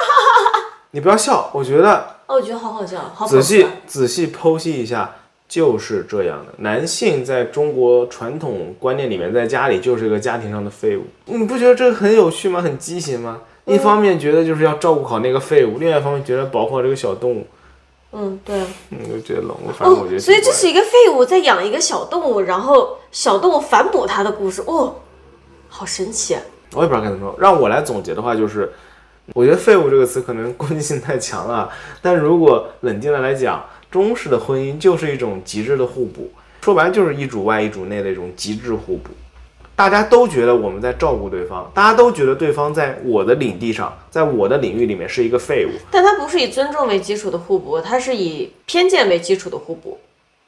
[0.92, 5.16] 你不要笑，我觉得哦，我觉得好好笑，好仔细仔细剖析一下，
[5.48, 6.54] 就是这样的。
[6.58, 11.06] 男性在中国传统观念里面，在家里就是一个家庭上的废物。
[11.26, 12.62] 你不觉得这个很有趣吗？
[12.62, 13.42] 很畸形吗？
[13.70, 17.48] 一方面觉得就是要照顾好那个废物，另外一方面觉得保护好这个小动物。
[18.12, 18.68] 嗯，对啊。
[18.90, 24.96] 嗯，就觉得冷，反正我觉得所以这是一个废物在养一个小动物，然后小动物反哺它的故事，哦，
[25.68, 26.42] 好神奇啊！
[26.74, 27.36] 我也不知道该怎么说。
[27.40, 28.72] 让我来总结的话，就是
[29.34, 31.70] 我觉得“废物”这个词可能攻击性太强了，
[32.02, 39.12] 但如果冷静的来讲，中式的婚姻就是一种极致的互补，说白了就是一主外一主内的一种极致互补。
[39.80, 45.70] 大家都觉得我们在照顾对方，大家都觉得对方在我的领地上，在我的领域里面是一个废物。
[45.90, 49.98] 但它不是以尊重为基础的互补，它是以偏见为基础的互补。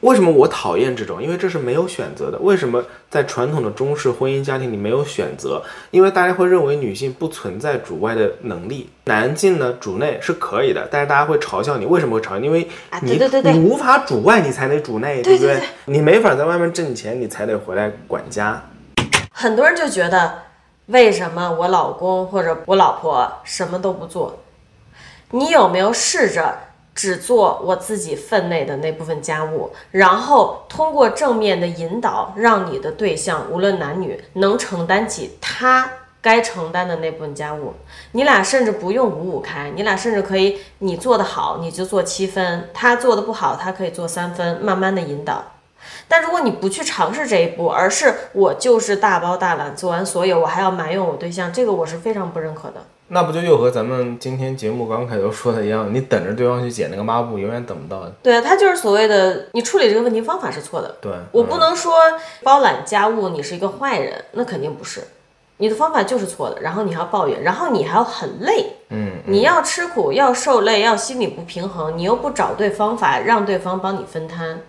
[0.02, 1.24] 为什么我讨厌这种？
[1.24, 2.38] 因为这是没有选择的。
[2.40, 5.64] 为什么在传统的中式婚姻家庭里没有选择？
[5.92, 11.86] 因为大家会认为女性不存在主外的能力，男性呢主内是可以的，但是大家会嘲笑你。
[11.86, 12.40] 为什么会嘲笑？
[12.40, 15.68] 因为啊你、对对你无法主外，你才得主内，不对对对对？
[15.86, 18.62] 你没法在外面挣钱，你才得回来管家。
[19.42, 20.44] 很多人就觉得，
[20.86, 24.38] 为什么我老公或者我老婆什么都不做？
[25.32, 26.60] 你有没有试着
[26.94, 35.90] 只做我自己分内的那部分家务，然后通过正面的引导，让你的对象无论男女能承担起他
[36.22, 37.74] 该承担的那部分家务？
[38.12, 45.44] 你俩甚至不用五五开，你俩甚至可以，你做得好你就做七分，他做的不好他可以做三分，慢慢的引导。
[46.12, 52.82] 但如果你不去尝试这一步，而是我就是大包大揽做完所有，我还要埋怨我对象，这个我是非常不认可的。
[53.08, 55.88] 那不就又和咱们今天节目刚开头说的一样？
[55.94, 58.12] 你等着对方去捡那个抹布，永远等不到的。
[58.22, 60.94] 对啊，他就是所谓的你处理这个问题方法是错的。
[61.00, 61.94] 对，我不能说
[62.44, 65.02] 包揽家务你是一个坏人，那肯定不是，
[65.58, 74.60] 你的方法就是错的，然后你还要抱怨，然后你还要很累，嗯，你要吃苦，要受累，要心理不平衡，你又不找对方法让对方帮你分摊，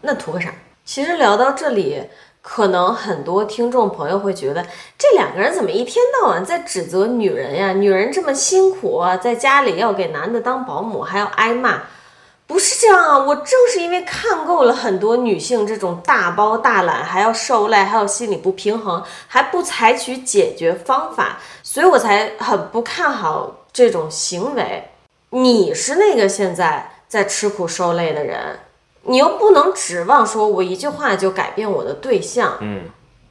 [0.00, 0.52] 那图个啥？
[0.88, 2.02] 其实聊到这里，
[2.40, 4.64] 可能很多听众朋友会觉得，
[4.96, 7.74] 这两个人怎么一天到晚在指责女人呀？
[7.74, 11.82] 女人这么辛苦啊，在家里要给男的当保姆，还要挨骂。
[12.46, 13.18] 不是这样啊！
[13.18, 24.88] 我正是因为看够了很多女性这种大包大揽，还要受累，还有心理不平衡，还不采取解决方法，所以我才很不看好这种行为。
[25.28, 28.58] 你是那个现在在吃苦受累的人，
[29.08, 32.54] 你又不能指望说我一句话就改变我的对象。
[32.60, 32.82] 嗯，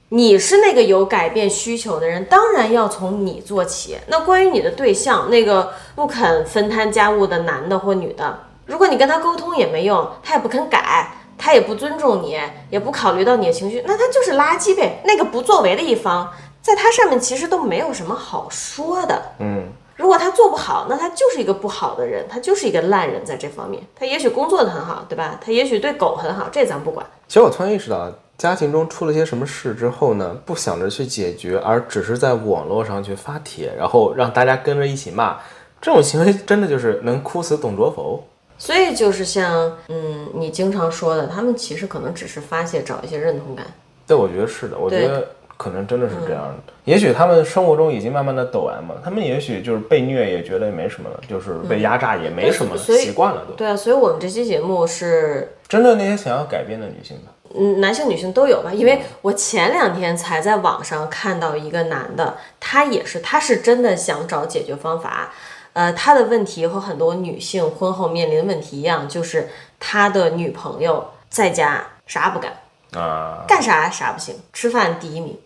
[0.09, 3.97] 你是那个有改变需求的人，当然要从你做起。
[4.07, 15.01] 那关于你的对象，那个不肯分摊家务的男的或女的，如果你跟他沟通也没用，他也不肯改，他也不尊重你，也不考虑到你的情绪，那他就是垃圾呗。
[15.05, 19.21] 那个不作为的一方，在他上面其实都没有什么好说的。
[19.39, 19.67] 嗯，
[19.97, 25.39] 如果他做不好，那他就是一个不好的人，他就是一个烂人，在这方面，他也许工作的很好，对吧？
[25.43, 27.05] 他也许对狗很好，这咱不管。
[27.27, 35.37] 其实我突然意识到，家庭中出了些什么事之后呢，不想着去解决，而只是在网络上去发帖，然后让大家跟着一起骂，
[35.81, 38.23] 这种行为真的就是能哭死董卓否？
[38.59, 43.65] 所以就是像，嗯，你经常说的，他们其实可能只是发泄，找一些认同感。
[44.05, 45.27] 对，我觉得是的，我觉得
[45.57, 46.73] 可能真的是这样的。
[46.85, 53.53] 也许他们生活中已经慢慢的抖 M 了，他们也许就是被虐也觉得没什么了，就是被压榨也没什么了，习惯了都。
[53.55, 58.71] 对啊，所以我们这期节目是，针对那些想要改变的女性吧，嗯，男性女性都有吧？
[58.71, 65.33] 因为我前两天才在网上看到一个男的，他也是，他是真的想找解决方法。
[65.73, 69.49] 呃，他的问题和很多女性婚后面临的问题一样，就是
[69.79, 72.51] 他的女朋友在家啥不干，
[72.93, 75.37] 啊，干啥啥不行，吃饭第一名。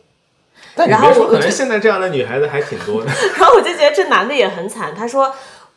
[0.76, 3.12] 但然后我，可能现在这样的女孩子还挺多的。
[3.38, 5.34] 然后我就觉得这男的也很惨，他说。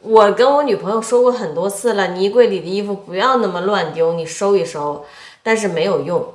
[0.07, 5.03] 我跟我女朋友说过很多次了，你衣柜里的衣服不要那么乱丢，你收一收，
[5.43, 6.35] 但是没有用。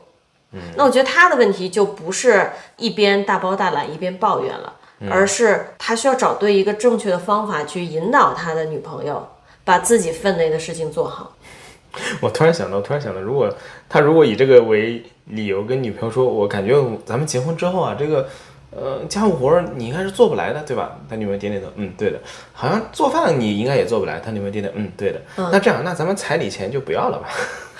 [0.53, 4.73] 嗯，那我觉得他的问题就不是一边大包大揽一边抱怨了，
[5.11, 9.27] 而是他需要找对一个正确的方法去引导他的女朋友，
[9.63, 11.33] 把自己分内的事情做好。
[12.21, 13.53] 我突然想到，突然想到，如果
[13.87, 16.73] 他如果以这个为理由跟女朋友说，我感觉
[17.05, 18.27] 咱们结婚之后啊，这个
[18.71, 20.97] 呃家务活儿你应该是做不来的，对吧？
[21.09, 22.19] 他女朋友点点头，嗯，对的。
[22.53, 25.19] 好像做饭你应该也做不来，他女朋友点点，嗯，对的。
[25.35, 27.29] 那这样，那咱们彩礼钱就不要了吧？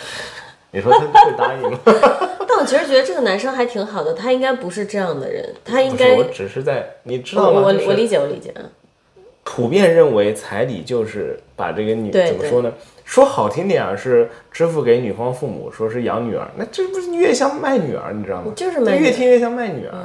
[0.72, 1.80] 你说他会答应吗？
[2.48, 7.62] 但我其实觉得这个男生还挺好的，他应该不是这样的人，他应，该我只是在，你知道吗？
[7.74, 8.54] 就是我我理解我理解，
[9.44, 12.72] 普遍认为彩礼就是把这个女怎么说呢？
[13.04, 18.54] 说好听点儿是支付给女方父母，说是养女儿，那这不是越像卖女儿，你知道吗？
[18.56, 19.96] 就是卖越听越像卖女儿。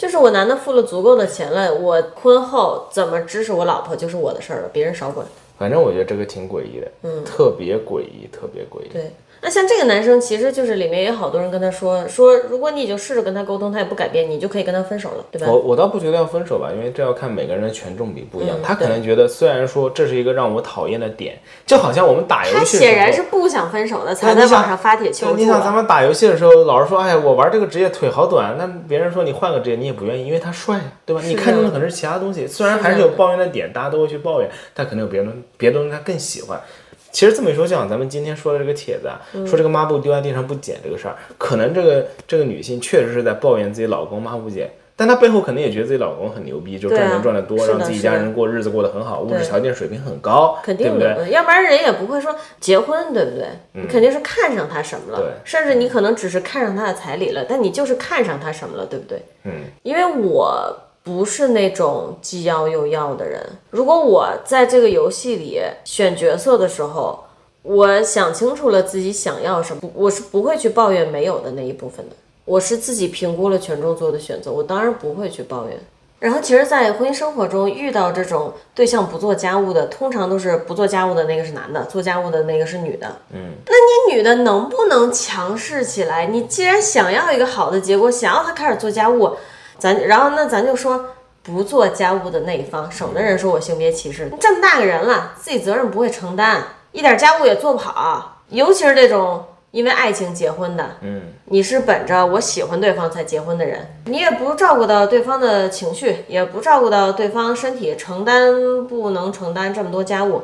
[0.00, 5.26] 就是我男的付了足够的钱了，我婚后怎么支持我老婆就是我的事儿了，别人少管。
[5.58, 8.88] 反正我觉得这个挺诡异的，嗯，特别诡异，特别诡异。
[8.88, 9.12] 对，
[9.42, 15.46] 那像这个男生，其实就是里面也有好多人跟他说说，如果你已经试着跟他沟通，他也不改变，你就可以跟他分手了，对吧？
[15.48, 18.56] 我我倒不觉得要分手吧，因为这要看每个人的权重比不一样。
[18.58, 25.76] 嗯他可能觉得，虽然说这是一个让我讨厌的点，就好像我们打游戏他，显然是不想分手的，才在网上发帖求助对你想咱啊。
[25.76, 31.22] 们打游戏的时候，老是说，哎，我玩这个职业腿好短，那别人说你换个职业，你也不愿意，因为他帅，对吧？
[31.24, 36.60] 你看中的可能是其他东西，虽然还是有抱怨的点，大家都会去抱怨，但可能有别人别的东西他更喜欢。
[37.12, 51.08] 其实这么一说，就像咱们今天说的这个帖子啊，嗯说这个抹布丢在地上不捡这个事儿，可能这个这个女性确实是在抱怨自己老公抹不捡，但她背后肯定也觉得自己老公很牛逼，就赚钱赚得多，让自己家人过日子过得很好，物质条件水平很高，肯对不对？
[51.08, 53.46] 定的，要不然人也不会说结婚，对不对？
[53.72, 59.22] 你肯定是看上他什么了，甚至你可能只是看上他的彩礼了，但你就是看上他什么了，对不对？
[59.44, 59.52] 嗯，
[59.82, 63.44] 因为我不是那种既要又要的人。
[63.70, 67.24] 如果我在这个游戏里选角色的时候，
[67.62, 72.16] 我想清楚了自己想要什么，我是不会去抱怨没有的那一部分的。
[72.44, 75.78] 我是自己评估了权重做的选择，我当然不会去抱怨。
[76.18, 83.06] 然后，其实，在婚姻生活中遇到这种对象不做家务的，通常都是不做家务的那个是男的，做家务的那个是女的。
[83.32, 86.26] 嗯，那你女的能不能强势起来？
[86.26, 89.34] 你既然想要一个好的结果，想要他开始做家务，
[89.80, 91.06] 咱然后那咱就说
[91.42, 94.28] 不做家务的那一方，省得人说我性别歧视。
[94.30, 96.62] 你这么大个人了，自己责任不会承担，
[96.92, 110.42] 一点家务也做不好，尤其是这种因为爱情结婚的，嗯，你是本着我喜欢对方才结婚的人，你也不照顾到对方的情绪，也不照顾到对方身体，承担不能承担这么多家务，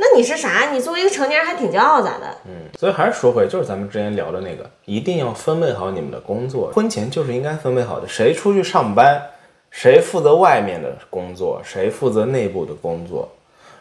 [0.00, 0.70] 那你是啥？
[0.70, 2.26] 你作为一个成年人还挺骄傲咋的？
[2.46, 9.20] 嗯所以还是说回，就是咱们之前聊的那个，一定要分配好你们的工作，婚前就是应该分配好的，谁出去上班，
[9.72, 13.28] 谁负责外面的工作，谁负责内部的工作。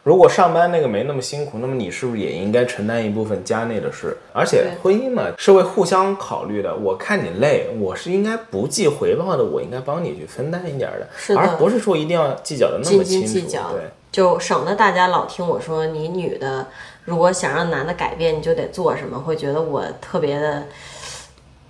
[0.02, 4.18] 如果上班那个没那么辛苦，那么你是不是也应该承担一部分家内的事？
[4.34, 6.74] 而且婚姻嘛，是会互相考虑的。
[6.74, 13.28] 我看你累，我是应该不计回报的，我应该帮你去分担一点儿的，是的而不是说一定要计较的那么清楚。
[13.28, 13.82] 斤计较对，
[14.18, 16.66] 就省得大家老听我说你女的
[17.06, 20.64] 如果想让男的改变，你就得做什么，会觉得我特别的。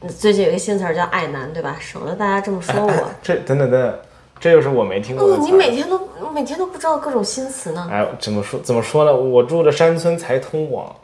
[0.07, 1.75] 最近有一个新词儿叫“爱男”，对吧？
[1.77, 3.09] 省得大家这么说我。
[3.21, 3.99] 这等等等等，
[4.39, 5.37] 这又是我没听过的。
[5.39, 5.99] 你每天都
[6.33, 7.85] 每天都不知道各种新词呢。
[7.91, 9.13] 哎，怎么说怎么说呢？
[9.13, 10.95] 我住的山村才通网，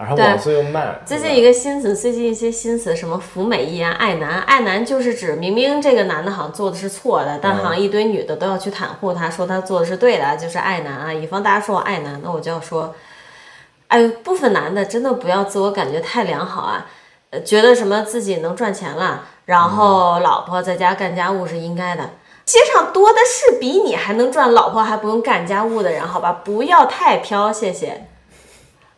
[0.00, 0.98] 然后对网速又慢。
[1.04, 11.12] 最近一个新词，最近一些新词，什么“服美役”啊、“爱男”，爱男就是指明明这个男的好像做的是错的，但好像一堆女的都要去袒护他，说他做的是对的，就是爱男啊。
[11.12, 12.94] 以防大家说我爱男，那我就要说，
[13.88, 16.86] 哎，部分男的真的不要自我感觉太良好啊，
[17.28, 22.08] 呃，觉得什么自己能赚钱了，然后老婆在家干家务是应该的。
[22.46, 26.40] 街上多的是比你还能赚，老婆还不用干家务的人，好吧？
[26.42, 28.06] 不要太飘，谢谢。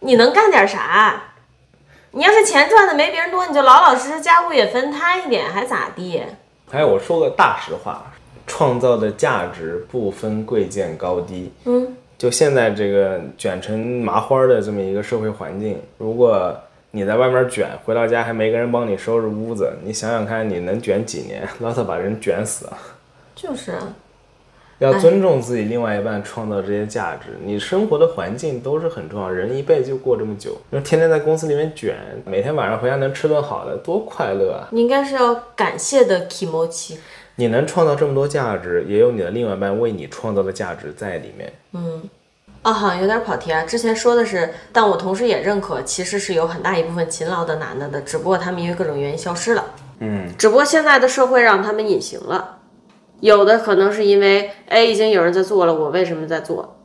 [0.03, 1.22] 你能干点啥？
[2.11, 6.22] 你要是钱赚的没别人多，你就老老实实家务也分摊一点，还咋地？
[6.70, 8.12] 还有我说个大实话，
[8.46, 11.50] 创造的价值不分贵贱高低。
[11.64, 16.55] 嗯，就现在这个卷成麻花的这么一个社会环境，如果
[16.90, 21.48] 你在外面卷，回到家还没个人帮你收拾屋子，你想想看，你能卷几年？
[21.61, 22.76] 老早把人卷死了。
[23.34, 23.94] 就是啊，
[24.83, 29.30] 要尊重自己另外一半创造这些价值，你生活的环境都是很重要。
[29.30, 34.68] 人一辈子就过这么久，那天天在公司里面卷，每天晚上回家能吃顿好的，多快乐啊！
[34.72, 36.97] 你应该是要感谢的 kimochi。
[37.37, 41.53] 你能创造这么多价值，也有你的另外一半为你创造的价值在里面。
[41.72, 42.03] 嗯
[42.62, 43.64] 啊，好像有点跑题啊。
[43.64, 49.64] 之前说的是，但我同时也认可，其实是有很大一部分勤劳的男的的，只不过他们因为各种原因消失了。
[50.01, 52.59] 嗯，只不过现在的社会让他们隐形了，
[53.23, 56.77] 有的可能是因为哎已经有人在做了，我为什么在做？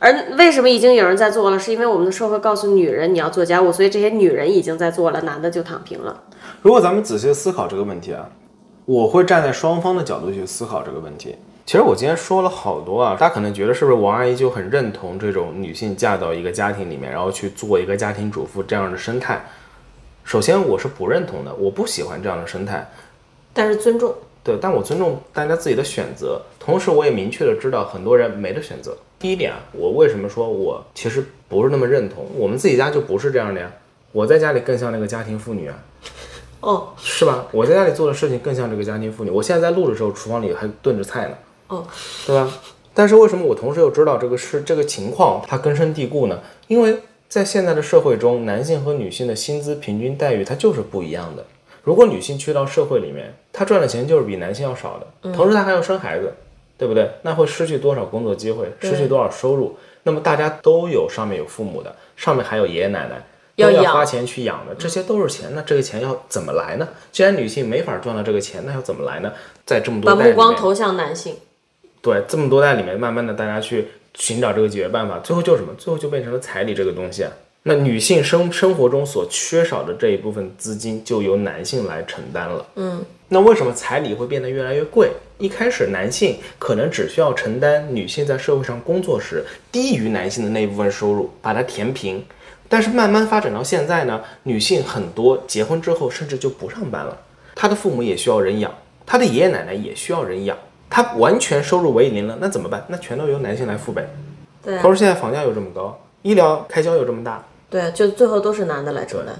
[0.00, 1.58] 而为什么已经有人在做了？
[1.58, 6.24] 是因为我们的社会告诉女人你要做家务，所以这些女人已经在做了，男的就躺平了。
[6.62, 8.28] 如果咱们仔细思考这个问题啊，
[8.86, 11.36] 我会站在双方的角度去思考这个问题。
[11.64, 19.42] 其实我今天说了好多啊，大家可能觉得是不是王阿姨就很认同这种女性嫁到一个家庭里面，然后去做一个家庭主妇这样的生态？
[20.24, 22.90] 首先我是不认同的，我不喜欢这样的生态。
[23.52, 24.12] 但是尊重，
[24.44, 28.94] 对，但我尊重大家自己的选择，同时我也明确的知道很多人没得选择。
[29.18, 32.26] 第一点啊，我为什么说我其实不是那么认同？
[32.36, 33.72] 我们自己家就不是这样的呀，
[34.12, 35.82] 我在家里更像那个家庭妇女啊，
[36.60, 37.46] 哦是吧？
[37.52, 39.30] 我在家里做的事情更像这个家庭妇女。
[39.30, 41.34] 我现在在录的时候，厨房里还炖着菜呢，
[41.68, 41.86] 哦，
[42.26, 42.46] 对吧？
[42.92, 46.38] 但是为什么我同时又知道这个是这个情况它根深蒂固呢？
[46.68, 51.44] 因为在现在的社会中，男性和女性的薪资平均待遇它就是不一样的。
[51.84, 56.32] 如果女性去到社会里面，她赚的钱就是比男性要少的，同时她还要生孩子，
[56.76, 57.08] 对不对？
[57.22, 59.76] 那会失去多少工作机会，失去多少收入？
[60.02, 63.22] 那么大家都有上面有父母的，上面还有爷爷奶奶。
[63.56, 65.48] 都要养花钱去养的，这些都是钱。
[65.54, 66.88] 那这个钱要怎么来呢？
[67.12, 69.32] 既然女性没法赚到这个钱，那要怎么来呢？
[69.64, 71.36] 在这么多把代里面，目光投向男性，
[72.02, 75.72] 对，这么多代里面，慢慢的大家去寻找这个解决办法，最后就是什么？
[75.78, 77.30] 最后就变成了彩礼这个东西啊。
[77.66, 82.66] 那女性生生活中所缺少的这一部分资金，就由男性来承担了。
[82.74, 85.10] 嗯，那为什么彩礼会变得越来越贵？
[85.38, 89.42] 一开始男性可能只需要承担女性在社会上工作时
[89.72, 92.22] 低于男性的那一部分收入，把它填平。
[92.68, 97.16] 但是慢慢发展到现在呢，女性很多结婚之后甚至就不上班了，
[97.54, 98.70] 她的父母也需要人养，
[99.06, 100.54] 她的爷爷奶奶也需要人养，
[100.90, 102.84] 她完全收入为零了，那怎么办？
[102.88, 104.06] 那全都由男性来付呗。
[104.62, 107.42] 对啊同时现在房价又这么高，医疗开销又这么大，
[107.74, 109.34] 对啊，就最后都是男的来承担，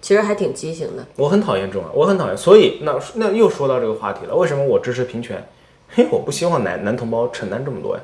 [0.00, 1.06] 其实还挺畸形的。
[1.14, 2.36] 我很讨厌这种，我很讨厌。
[2.36, 5.40] 所以那那又说到这个话题了，为什么我支持平权？
[5.94, 8.02] 因为我不希望男男同胞承担这么多呀，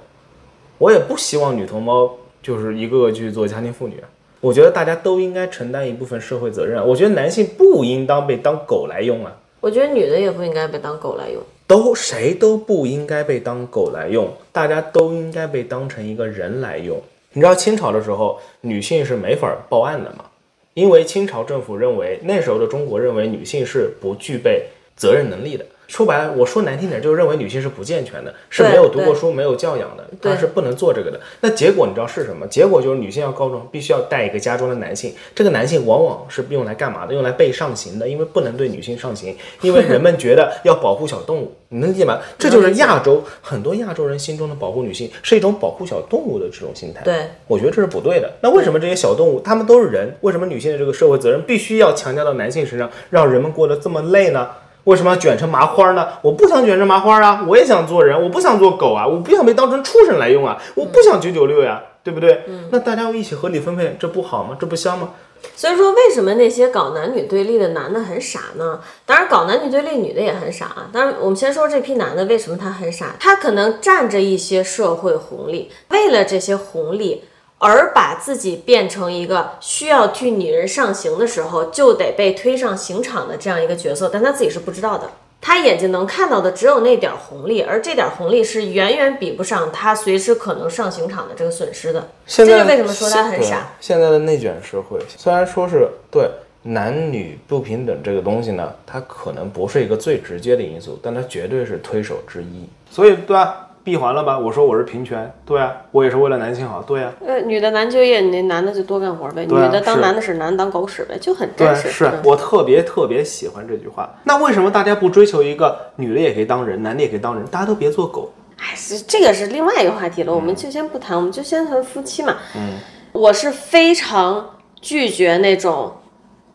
[0.79, 2.09] 我也不希望女同胞
[2.41, 4.07] 就是一个个去做家庭妇女啊。
[4.41, 6.85] 我觉得大家都应该承担一部分社会责任啊。
[6.85, 11.43] 我觉得男性不应当被当狗来用啊，我觉得女的也不应该被当狗来用。
[11.67, 17.03] 都谁都不应该被当狗来用，大家都应该被当成一个人来用。
[17.35, 20.25] 你知道清朝的时候，女性是没法报案的吗？
[20.73, 24.67] 因为清朝政府认为那时候的中国认为女性是不具备
[24.97, 25.65] 责任能力的。
[25.87, 31.21] 说白了，我说难听点，就是认为女性是不健全的，是没有读过书、没有教养的，她是不能做这个的。
[31.43, 32.47] 那结果你知道是什么？
[32.47, 35.15] 结果就是女性要告状，必须要带一个家中的男性。
[35.35, 37.13] 这个男性往往是用来干嘛的？
[37.13, 41.55] 用来被上刑的，因为不能对女性上刑， 因为人们觉得要保护小动物。
[41.69, 42.19] 你能理解吗？
[42.39, 47.03] 这就是亚洲很多亚洲人心中的保护女性是一种保护小动物的这种心态。
[47.05, 48.33] 对，我觉得这是不对的。
[48.41, 54.49] 那为什么这些小动物，他们都是人，为什么女性的这个社会责任必须要强加到男性身上，让人们过得这么累呢？
[54.85, 56.09] 为什么要卷成麻花呢？
[56.23, 62.43] 我不想卷成麻花啊，我也想做人，我不想做狗啊，我不想被当成畜生来用啊，我不想九九六呀，对不对？
[62.71, 64.57] 那大家要一起合理分配，这不好吗？
[64.61, 65.11] 这不香吗？
[65.55, 68.81] 所以说，为什么那些搞男女对立的男的很傻呢？
[69.05, 70.89] 当然，搞男女对立女的也很傻啊。
[70.91, 77.25] 当然，我们先说这批男的为什么他很傻，他可能占着一些社会红利，为了这些红利
[77.67, 85.11] 而把自己变成一个需要替女人上刑的时候就得被推上刑场的这样一个角色，但他自己是不知道的。
[85.41, 92.07] 他眼睛能看到的只有那点儿红利，而这点儿红利是远远比不上他随时可能上刑场的这个损失的。
[92.27, 93.73] 现在这是为什么说他很傻？
[93.81, 96.29] 现在的内卷社会，虽然说是对
[96.61, 102.69] 男女不平等这个东西呢，它可能不是一个最直接的因素，但它绝对是推手之一。
[102.91, 103.64] 所以，对吧？
[103.85, 104.39] 闭环了吧？
[104.39, 111.91] 我说我是平权，对啊，我也是为了男性好，对啊，呃，女的难就业，你那男的就多干活呗；啊女的当男的使，男的当狗使呗，就很真，实。
[111.91, 114.09] 是嗯我特别特别喜欢这句话。
[114.25, 117.45] 那为什么大家不追求一个女的也可以当人，男的也可以当人？
[117.49, 118.33] 大家都别做狗。
[118.57, 122.37] 哎，是这个是另外一个话题了，我们就先不谈，我们就先谈夫妻嘛。
[122.57, 122.79] 嗯，
[123.13, 124.49] 我是非常
[124.81, 125.93] 拒绝那种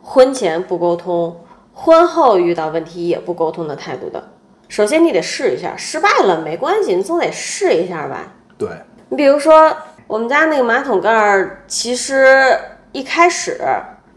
[0.02, 1.38] 婚前不沟通，
[1.74, 4.29] 婚后遇到问题也不沟通的态度的。
[4.70, 8.32] 首先你得试一下，失败了没关系，你总得试一下吧。
[8.56, 8.70] 对，
[9.10, 12.56] 你比如说我们家那个马桶盖儿，其实
[12.92, 13.60] 一开始，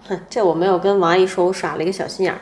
[0.07, 2.39] 哼，这我没有跟王阿姨说，我耍了一个小心眼儿。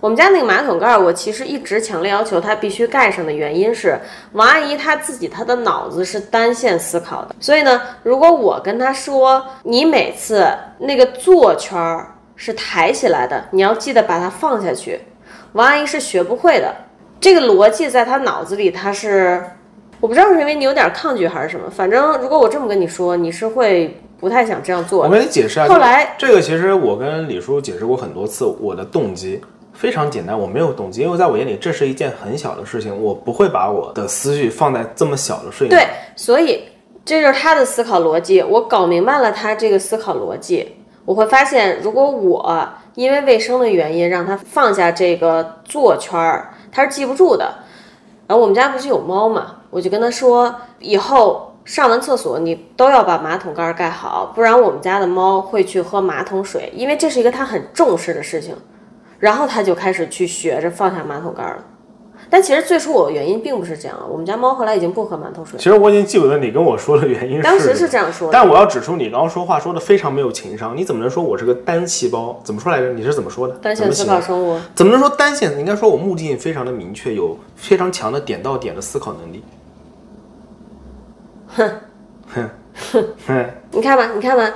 [0.00, 3.98] 我们家那个马桶盖儿，我其实一直强烈要求它必须盖上的原因是，
[4.32, 10.46] 王阿姨她自己她的脑子是单线思考的，所以呢，如果我跟她说，你每次
[10.78, 15.00] 那个坐圈儿是抬起来的，你要记得把它放下去，
[15.52, 16.74] 王阿姨是学不会的。
[17.24, 19.42] 这个逻辑在他脑子里，他是
[19.98, 25.10] 我不知道是因为你有点抗拒还是什么，反正如果我这么跟你说，你是会不太想这样做我的。
[25.16, 25.66] 跟你解释啊。
[25.66, 29.40] 后来这个其实我跟李叔解释过很多次，我的动机
[29.72, 35.78] 非常简单，我没有动机，因为在我眼里这是一件很小的事情，我不会把我的思绪放在这么小的事情上。
[35.78, 36.64] 对，所以
[37.06, 38.42] 这就是他的思考逻辑。
[38.42, 40.74] 我搞明白了他这个思考逻辑，
[41.06, 47.54] 我会发现，如果我因为卫生的原因让他放下这个坐圈儿，他是记不住的。
[48.26, 58.54] 然后我们家不是有猫嘛，我就跟他说，以后上完厕所你都要把马桶盖盖好，不然我们家的猫会去喝马桶水，因为这是一个他很重视的事情。
[59.20, 61.64] 然后他就开始去学着放下马桶盖了。
[62.34, 65.58] 但其实最初我的原因并不是这样，我们家猫后来已经不喝馒头水了。
[65.58, 67.42] 其实我已经记不得你跟我说的原因是。
[67.44, 70.76] 当时是这样说的，但我要指出你刚刚说话说的非常没有情商。
[70.76, 72.40] 你怎么能说我是个单细胞？
[72.42, 72.92] 怎么说来着？
[72.92, 73.54] 你是怎么说的？
[73.58, 74.58] 单线思考生物。
[74.74, 75.54] 怎么能说单线？
[75.54, 79.44] 你应该说我目的性非常的明确，有非常强的点到点的思考能力。
[81.46, 81.70] 哼
[82.34, 82.50] 哼
[82.90, 83.50] 哼 哼！
[83.70, 84.52] 你看吧，你看吧，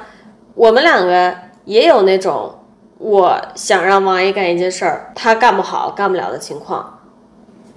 [0.55, 1.33] 我们两个
[1.65, 2.53] 也有那种
[2.99, 6.98] 我想让王阿姨干一件事儿，她干不好、干不了的情况。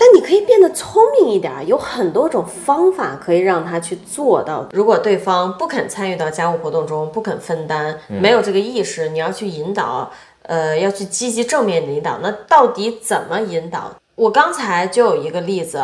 [0.02, 4.68] 但你可以变得聪明一点，有很多种方法可以让他去做到。
[4.72, 12.18] 如果对方不肯参与到家务活动中，不肯分担，没有这个意识，你要去引导，呃，要去积极正面引导。
[12.24, 13.92] 那到底怎么引导？
[14.16, 15.80] 我刚才就有一个例子，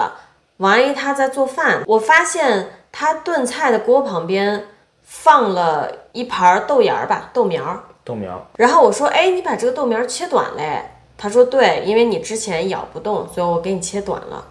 [0.58, 4.66] 王阿姨她在做饭，我发现她炖菜的锅旁边
[5.04, 8.48] 放了一盘豆芽儿吧，豆苗，豆苗。
[8.56, 10.94] 然后我说，哎，你把这个豆苗切短嘞。
[11.18, 14.46] 他说：“对，因为你之前咬不动，所以我给你切短了。”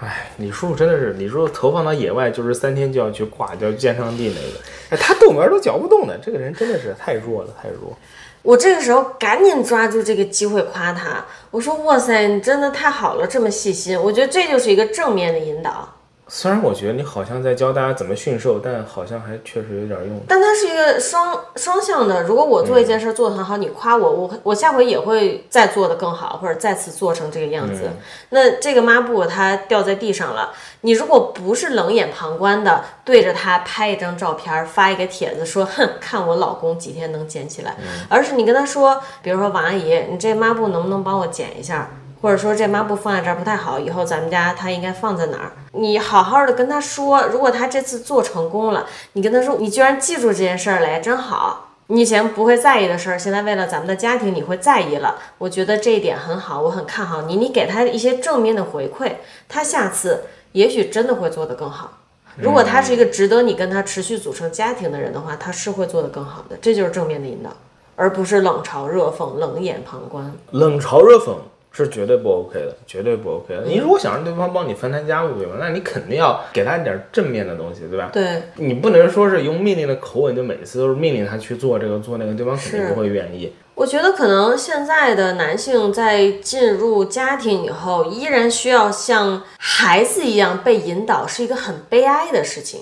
[0.00, 4.58] 哎，李叔叔真的是，李叔叔投放到野外就是三天就要去挂，就要见上帝那个。
[4.90, 7.96] 哎，他豆苗都嚼不动的，这个人真的是太弱了，太弱。
[8.42, 15.88] 我这个时候赶紧抓住这个机会夸他，我说：“哇塞，你真的太好了，这么细心。”我觉得这就是一个正面的引导。
[16.34, 20.18] 虽然我觉得你好像在教大家怎么驯兽，但好像还确实有点用。
[20.26, 22.22] 但它是一个双双向的。
[22.22, 27.90] 如果我做一件事做得很好，你夸我，我我下回也会再做得更好，或者再次做成这个样子。
[28.30, 37.76] 那这个抹布它掉在地上了，你如果不是冷眼旁观的对着它拍一张照片，发一个帖子说，哼，看我老公几天能捡起来，
[38.08, 41.90] 而是你跟他说，比如说王阿姨，你这抹布能不能帮我捡一下？
[42.22, 45.52] 或者说这抹布放在这儿不太好，以后咱们家它应该放在哪儿？
[45.72, 51.70] 你好好的跟他说，如果他这次做成功了，你跟他说，你居然记住这件事儿了，真好。
[51.88, 55.16] 你以前不会在意的事儿，现在为了咱们的家庭，你会在意了。
[55.38, 57.34] 我觉得这一点很好，我很看好你。
[57.34, 59.14] 你给他一些正面的回馈，
[59.48, 61.90] 他下次也许真的会做得更好。
[62.36, 66.56] 如果他是一个值得你跟他持续组成家庭的人的话，他是会做得更好的。
[66.62, 67.50] 这就是正面的引导，
[67.96, 70.32] 而不是冷嘲热讽、冷眼旁观。
[70.52, 71.34] 冷嘲热讽。
[71.72, 73.62] 是绝对不 OK 的，绝对不 OK 的。
[73.62, 75.54] 你如果想让对方帮你分担家务，对吧？
[75.58, 78.10] 那你肯定要给他一点正面的东西，对吧？
[78.12, 83.52] 对，你不能说是用命令的口吻，就每次都是命令他去做这个做那个，对方肯定不会愿意。
[83.74, 92.80] 我觉得可能现在的男性在进入家庭以后，依然需要像孩子一样被引导，是一个很悲哀的事情。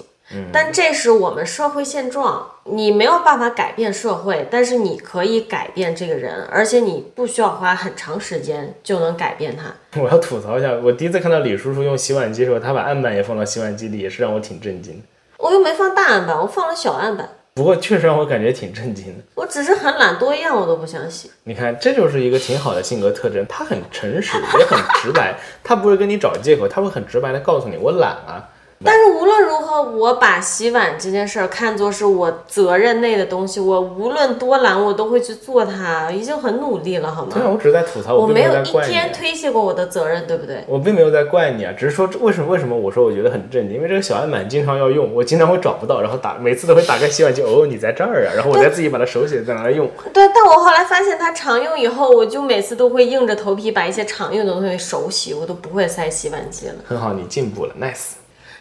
[0.53, 9.65] 但这是我们社会现状，你没有办法改变社会，但是你可以改变这个人，而且你不需要花很长时间就能改变他。
[10.01, 15.03] 我要吐槽一下，我第一次看到李叔叔用洗碗机的时候，他把案板也放到洗碗机里，也是让我挺震惊的。
[15.39, 17.29] 我又没放大案板，我放了小案板。
[17.55, 19.25] 不过确实让我感觉挺震惊的。
[19.35, 21.29] 我只是很懒，多样我都不想洗。
[21.43, 28.49] 你看，这就是一个挺好的性格特征，他很诚实，也很直白，他不会跟你找借口，他会很直白的告诉你，我懒啊。
[28.83, 37.33] 但是无论如何，我把洗碗这件事儿看作是我责任内的东西，我无论多懒，我都会去做它，已经很努力了，好吗？
[37.35, 40.65] 对啊，我只是在吐槽，我没有一天推卸过我的责任，对不对？
[40.67, 49.87] 我并没有在怪你啊，只是说为什么为什么我说我觉得很震惊，因为这个小案板经常要用，我经常会找不到，然后打每次都会打开洗碗机，哦，你在这儿啊， 然后我再自己把它手写在哪来用。
[50.15, 56.77] 对，但我后来发现它常用以后，我就每次都会硬着头皮把一些常用的东西手洗，我都不会塞洗碗机了。
[56.87, 58.20] 很好，你进步了，nice。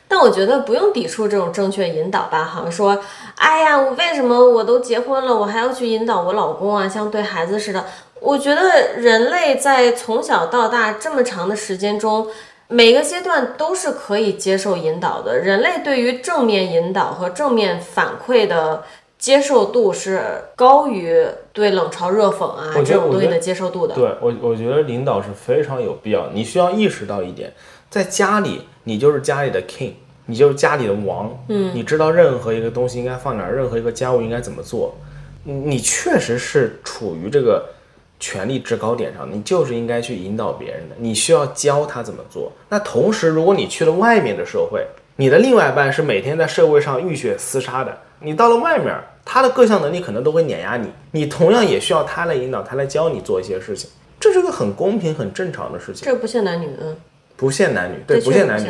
[0.09, 2.99] 但我觉得不用抵触这种正确引导吧，好像说，
[3.35, 7.85] 哎呀，我为什么我都结婚了，我还要去引导我老公啊，像对孩子似的。
[8.19, 12.27] 我觉得人类在从小到大这么长的时间中，
[12.67, 15.37] 每个阶段都是可以接受引导的。
[15.37, 18.83] 人类对于正面引导和正面反馈的
[19.17, 20.21] 接受度是
[20.55, 23.95] 高于对冷嘲热讽啊这种东西的接受度的。
[23.95, 26.27] 对我，我觉得领导是非常有必要。
[26.33, 27.53] 你需要意识到一点，
[27.89, 28.61] 在家里。
[28.85, 29.91] 你就是家里的 king，
[30.25, 34.95] 你就是家里的王，嗯，你知道任何一个东西应该放哪儿，任何一个家务应该怎么做，
[35.43, 37.63] 你确实是处于这个
[38.19, 42.51] 权力制高点上，你就是应该去引导别人的，你需要教他怎么做。
[42.67, 44.83] 那同时，如果你去了外面的社会，
[45.17, 53.87] 你的另外一半是每天在社会上浴血厮杀的，你到了外面，他的各项能力可能都会碾压你，你同样也需要他来引导，他来教你做一些事情，
[54.19, 56.05] 这是个很公平、很正常的事情。
[56.05, 56.95] 这不限男女，嗯。
[57.39, 58.67] 不限男女，对，不限男女。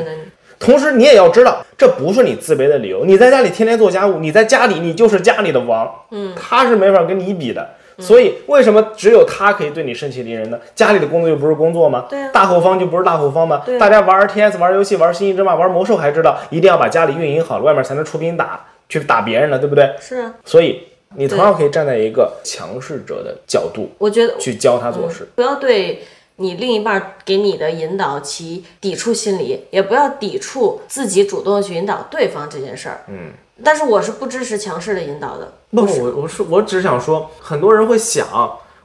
[0.59, 3.05] 同时，你也要知道，这不是你自卑的理由。
[3.05, 7.69] 你在家里天天做家务，你在家里你就是家里的王，嗯，他是没法跟你比的。
[7.97, 10.57] 所以为什么只有他可以对你盛气凌人呢？
[10.73, 12.05] 家里的工作又不是工作吗？
[12.09, 13.61] 对啊大后方就不是大后方吗？
[13.65, 19.93] 对啊大家玩 RTS、玩游戏、玩星际争霸、玩魔兽还知道，一定要把家里运营好了，外面才能出兵打去打别人呢，对不对？
[19.99, 20.83] 是啊，所以
[21.15, 25.27] 你同样可以站在一个强势者的角度我觉得去教他做事。
[25.35, 26.01] 不要对
[26.39, 33.01] 你另一半给你的引导其抵触心理，也不要抵触自己主动去引导对方这件事儿。
[33.07, 33.31] 嗯，
[33.63, 35.53] 但是我是不支持强势的引导的。
[35.71, 38.25] 不，我我是我只想说，很多人会想，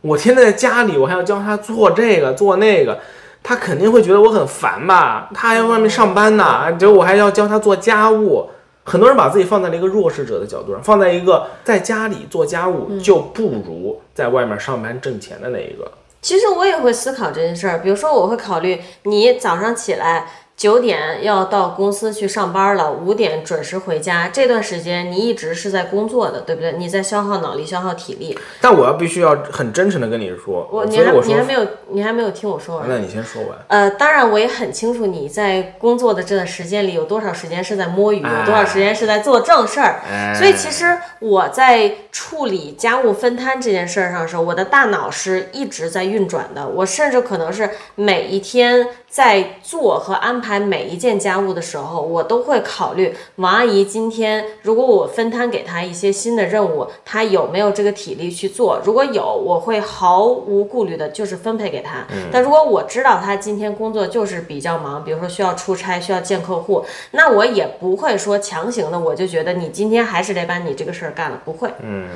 [0.01, 2.99] 我天天在家里，我还要教他做这个做那个，
[3.43, 5.31] 他肯定会觉得我很烦吧？
[5.33, 8.51] 他还要外面上班呢，结果我还要教他做家务。
[8.87, 15.91] 很多人把自己放在了一个弱势者的角度上，放在一个在家里做家务就不如在外面上班挣钱的那一个。
[16.25, 20.27] 其实我也会思考这件事儿，比如说我会考虑，你早上起来
[20.57, 26.73] 九点要到公司去上班了，五点准时回家，这段时间你一直是在工作的，对不对？
[26.79, 28.39] 你在消耗脑力、消耗体力。
[28.61, 32.89] 但我要必须要很真诚的跟你说，我你还我，你还没有你还没有听我说完。
[32.89, 33.59] 那你先说完。
[33.67, 40.03] 呃，当然我也很清楚你在工作的这段时间里有多少时间是在摸鱼，哎有多少时间是在做正事儿。
[40.09, 46.69] 哎所以其实我在处理家务分摊这件事儿上的时候，我的大脑是一直在运转的。
[46.69, 58.81] 我甚至可能是每一天在做和安排每一件家务的时候，我都会考虑王阿姨今天如果我分摊给她一些新的任务，她有没有这个体力去做？
[58.85, 62.07] 如果有，我会毫无顾虑的，就是分配给她。
[62.31, 71.71] 但如果我知道她今天工作就是比较忙，比如说需要出差、需要见客户，那我也不会说强行的，我就觉得你今天还是得把你这个事儿干了，不会。
[71.81, 72.09] 嗯，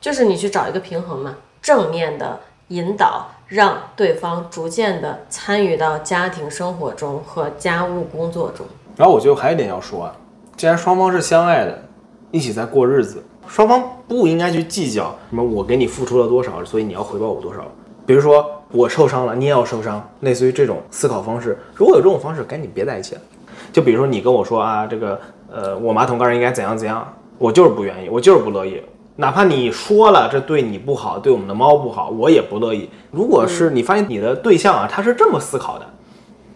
[0.00, 8.66] 就是你去找一个平衡嘛，正面的引导，让对方逐渐的参与到家庭生活中和家务工作中。
[8.96, 10.14] 然后我觉得还有一点要说啊，
[10.56, 11.82] 既然双方是相爱的，
[12.30, 17.64] 一起在过日子，双方不应该去计较什么我给你付出了多少，所以你要回报我多少。
[18.06, 23.20] 比如说我受伤了，你也要受伤，类似于这种思考方式，如果有这种方式，赶紧别在一起了。
[23.72, 25.20] 就比如说你跟我说啊，这个
[25.50, 28.80] 呃，我马桶盖应该怎样怎样，我就是不愿意，我就是不乐意。
[29.16, 32.90] 哪怕你说了这对你不好，对我们的猫不好，我也不乐意。
[33.12, 35.86] 如果是你发现你的对象啊，他是这么思考的，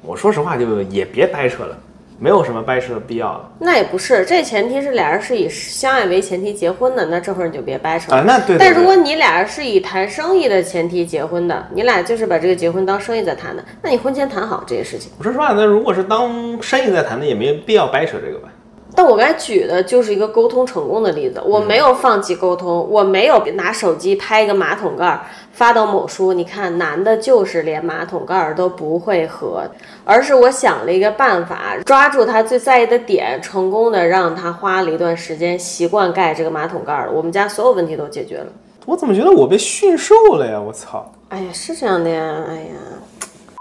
[0.02, 1.78] 我说实话就也别掰扯了，
[2.18, 3.48] 没有什么掰扯的必要了。
[3.60, 8.18] 那也不是，这前提是俩人是以相爱为前提结婚的，那这会儿你就别掰扯了。
[8.18, 15.12] 啊，那对对对但如果你俩是以谈生意的前提结婚的，你俩就是把这个结婚当生意在谈的，那你婚前谈好这些事情。
[15.16, 18.48] 我说实话，那如果是当生意在谈的，也没必要掰扯这个吧。
[18.98, 25.20] 但我刚才举的就是一个沟通成功的例子，我没有放弃沟通，我没有拿手机拍一个马桶盖儿
[25.52, 29.62] 发到某书，你看男的就是连马桶盖儿都不会合，
[30.04, 38.46] 而是我想了一个办法，抓住他最在意的点，成功的让他花了一段时间习惯盖这个马桶盖儿了，我们家所有问题都解决了。
[38.84, 40.60] 我怎么觉得我被驯兽了呀？
[40.60, 41.08] 我操！
[41.28, 43.58] 哎呀，是这样的呀，哎呀，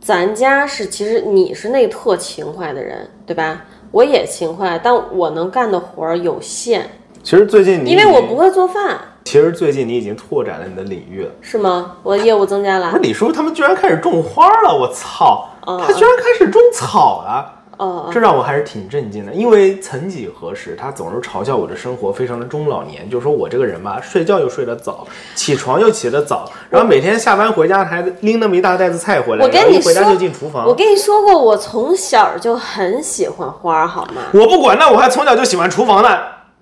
[0.00, 3.64] 咱家是其实你是那特勤快的人，对吧？
[3.96, 6.82] 我也勤快，但我能干的活儿有限，
[7.22, 11.30] 其实最近你因为我不，会做饭，其实最近你已经拓展了你的领域了。
[11.40, 11.96] 是吗？
[12.02, 15.48] 我的业务增加了不是，李叔他们居然开始种花了，我操！
[15.62, 17.55] 哦他居然开始种草了。
[17.78, 30.66] 哦，这让我还是挺震惊的，因为曾几何时，他总是嘲笑我的生活非常的中老年，就说我这个人吧，睡觉又睡得早，起床又起得早，然后每天下班回家还拎那么一大袋子菜回来，我跟你回家说就进厨房。
[30.66, 34.22] 我跟你说过，我从小就很喜欢花儿，好吗？
[34.32, 36.18] 我不管，那我还从小就喜欢厨房呢，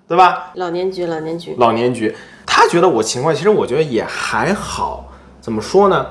[0.07, 0.51] 对吧？
[0.55, 2.13] 老年局，老年局，老年局，
[2.45, 5.11] 他觉得我勤快，其实我觉得也还好。
[5.39, 6.05] 怎么说呢？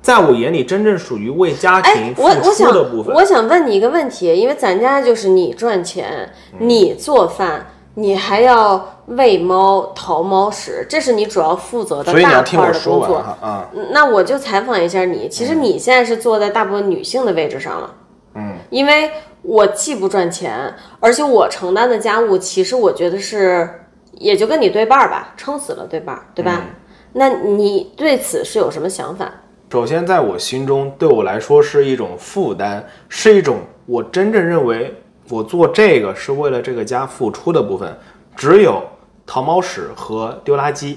[0.00, 13.18] 在我眼里，真正属于为家哎庭，付我我出想的部分，我想问你一个问题，因为咱家就是你赚钱，你做饭，你还要喂猫、淘猫屎，这是你主要负责的大块儿的工作。
[13.18, 13.68] 哈啊。
[13.74, 17.94] 嗯那我就采访一下你，其实你现在是坐在大部分女性的位置上了，
[18.34, 19.10] 嗯，因为
[19.42, 23.68] 我既不赚钱，而且我承担的家务，其实我觉得是
[24.12, 26.62] 也就跟你对半儿吧，撑死了对半儿，对吧？
[26.64, 26.74] 嗯
[27.14, 29.32] 那你对此是有什么想法？
[29.70, 34.94] 首先，在我心中，对我来说是一种负担，是一种我真正认为
[35.28, 37.98] 我做这个是为了这个家付出的部分，
[38.34, 38.82] 只有
[39.26, 40.96] 淘猫屎和丢垃圾，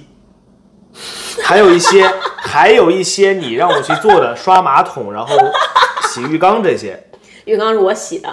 [1.43, 2.09] 还有一些，
[2.39, 5.35] 还有一些你让我去做的刷马桶，然后
[6.03, 7.07] 洗浴缸这些。
[7.43, 8.29] 浴缸是我洗的，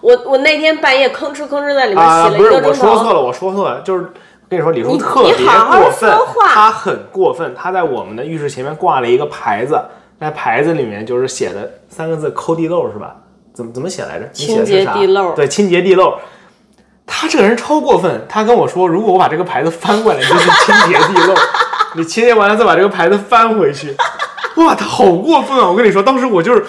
[0.00, 2.88] 我我那天半夜吭哧吭哧在里面啊，洗了不是一个钟头。
[2.88, 4.10] 我说错了，我说错了，就是
[4.52, 6.12] 跟你说，李叔特别过分
[6.52, 9.80] 他很过分，他在我们的浴室前面挂了一个牌子，
[10.18, 13.16] 那牌子里面就是写的三个字“抠地漏”是吧？
[13.54, 14.28] 怎么怎么写来着？
[14.34, 16.18] 你写的是清洁啥地漏对，清洁地漏。
[17.06, 21.34] 他这个人超过分，他跟我说，如果我把这个牌子翻过来，就是清洁地漏。
[21.96, 23.96] 你清洁完了再把这个牌子翻回去。
[24.56, 25.66] 哇，他好过分啊！
[25.68, 26.62] 我跟你说，当时我就是，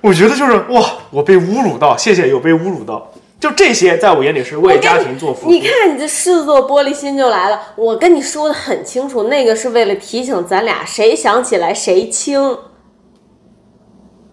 [0.00, 3.10] 我觉得就是哇，我被侮辱到，谢谢有被侮辱到。
[3.40, 5.50] 就这些，在我眼里是为家庭做服务。
[5.50, 7.60] 你看，你这狮子座玻璃心就来了。
[7.76, 12.58] 我跟你说的很清楚，那个是为了提醒咱俩，谁想起来谁轻。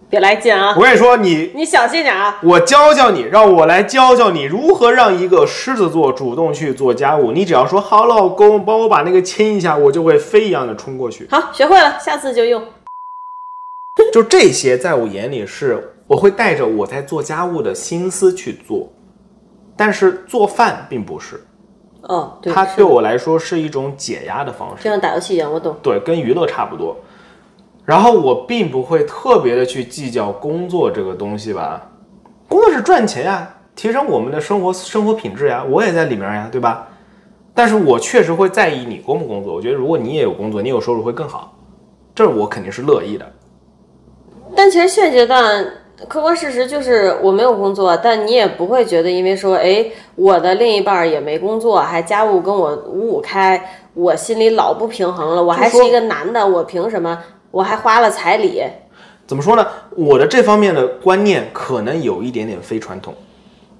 [0.08, 0.72] 别来劲啊！
[0.76, 2.38] 我跟你说，你你小心点啊！
[2.44, 7.32] 我教教你，让我来教教你如何让一个狮子座主动去做家务。
[7.32, 11.26] 你只要说好，老公，帮我把那个亲一下，我就会飞一样的冲过去。
[11.28, 12.62] 好，学会了，下次就用。
[14.14, 18.88] 就这些，在我眼里是我会带着我在做家务的心思去做，
[19.76, 21.44] 但是做饭并不是。
[22.02, 25.76] 哦，对，它对我来说是一种解压的方式，就像打游戏一样，我懂。
[25.82, 26.96] 对，跟娱乐差不多。
[27.84, 31.90] 然后我并不会特别的去计较工作这个东西吧，
[32.48, 36.88] 工作是赚钱呀，提升我们的生活生活品质呀，我也在里面呀，对吧？
[37.54, 41.56] 但是我确实会在意你工不工作，我觉得如果你也有工作，你有收入会更好，
[42.14, 43.32] 这我肯定是乐意的。
[44.54, 45.64] 但其实现阶段
[46.08, 49.84] 客观事实就是我没有工作，但你也不会觉得因为说，哎，
[50.14, 55.42] 我的另一半也没工作，还家务跟我五五开，我心里老不平衡了。
[55.42, 57.18] 我还是一个男的，我凭什么？
[57.50, 58.62] 我还花了彩礼，
[59.26, 59.66] 怎么说呢？
[59.96, 63.14] 我的这方面的观念可能有一点点非传统。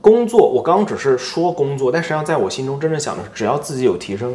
[0.00, 4.34] 工作，我刚刚只是说工作，但实际上在我心中真正想的是，只要自己有提升，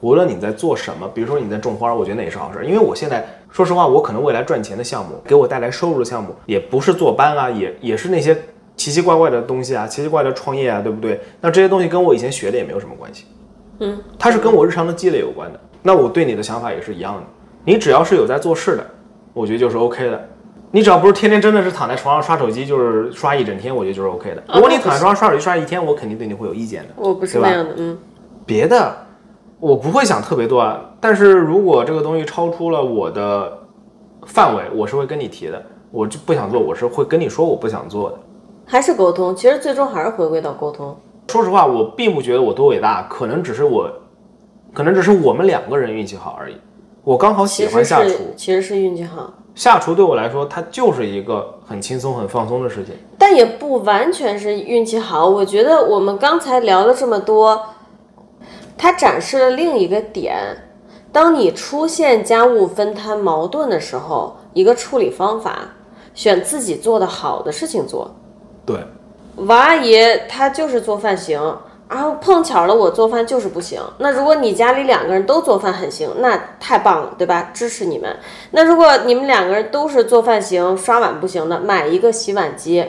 [0.00, 2.66] 无论你在做什么，比如说你在种花，我觉得那也是好事。
[2.66, 8.34] 因为我现在说实话，我可能未来赚钱的项目，给我带来收入的项目，也不是坐班啊，也也是那些
[8.76, 11.20] 奇奇怪怪的东西啊，奇奇怪的创业啊，对不对？
[11.40, 13.26] 那这些东西跟我以前学的也没有什么关系，
[13.80, 15.60] 嗯，它是跟我日常的积累有关的。
[15.82, 17.22] 那我对你的想法也是一样的。
[17.64, 18.86] 你只要是有在做事的，
[19.34, 20.28] 我觉得就是 OK 的。
[20.70, 24.42] 你只要不是天天真的是躺在床上刷手机，就是刷一整天，我觉得就是 OK 的。
[24.54, 26.88] 如果你躺在床上刷手机刷一天，我肯定对你会有意见的。
[26.96, 27.98] 我不是那样的，嗯。
[28.46, 28.96] 别的
[29.62, 33.60] 我不会想特别多啊，但是如果这个东西超出了我的
[34.26, 35.62] 范围，我是会跟你提的。
[35.92, 38.18] 我就不想做，我是会跟你说我不想做的。
[38.66, 40.96] 还是沟通，其实最终还是回归到沟通。
[41.28, 43.88] 说实话，我并不觉得我多伟大，可能只是我，
[44.74, 46.56] 可能只是我们两个人运气好而已。
[47.04, 49.32] 我刚好喜欢下厨，其实是运气好。
[49.54, 52.96] 下厨对我来说，它就是一个很轻松、很放松的事情。
[53.16, 55.28] 但也不完全是运气好。
[55.28, 57.62] 我觉得我们刚才聊了这么多，
[58.82, 60.36] 它展示了另一个点：
[61.12, 65.56] 当你出现家务分摊矛盾的时候，一个处理方法，
[66.14, 68.12] 选自己做的好的事情做。
[68.66, 68.84] 对，
[69.36, 69.96] 王阿姨
[70.28, 71.58] 她就是做饭行。
[71.88, 73.80] 然后碰巧了，我做饭就是不行。
[73.98, 77.50] 那如果你家里两个人都做饭很行，那太棒了，对吧？
[77.54, 78.16] 支持你们。
[78.50, 82.84] 那如果你们两个人都是做饭行，刷碗不行的，买一个洗碗机。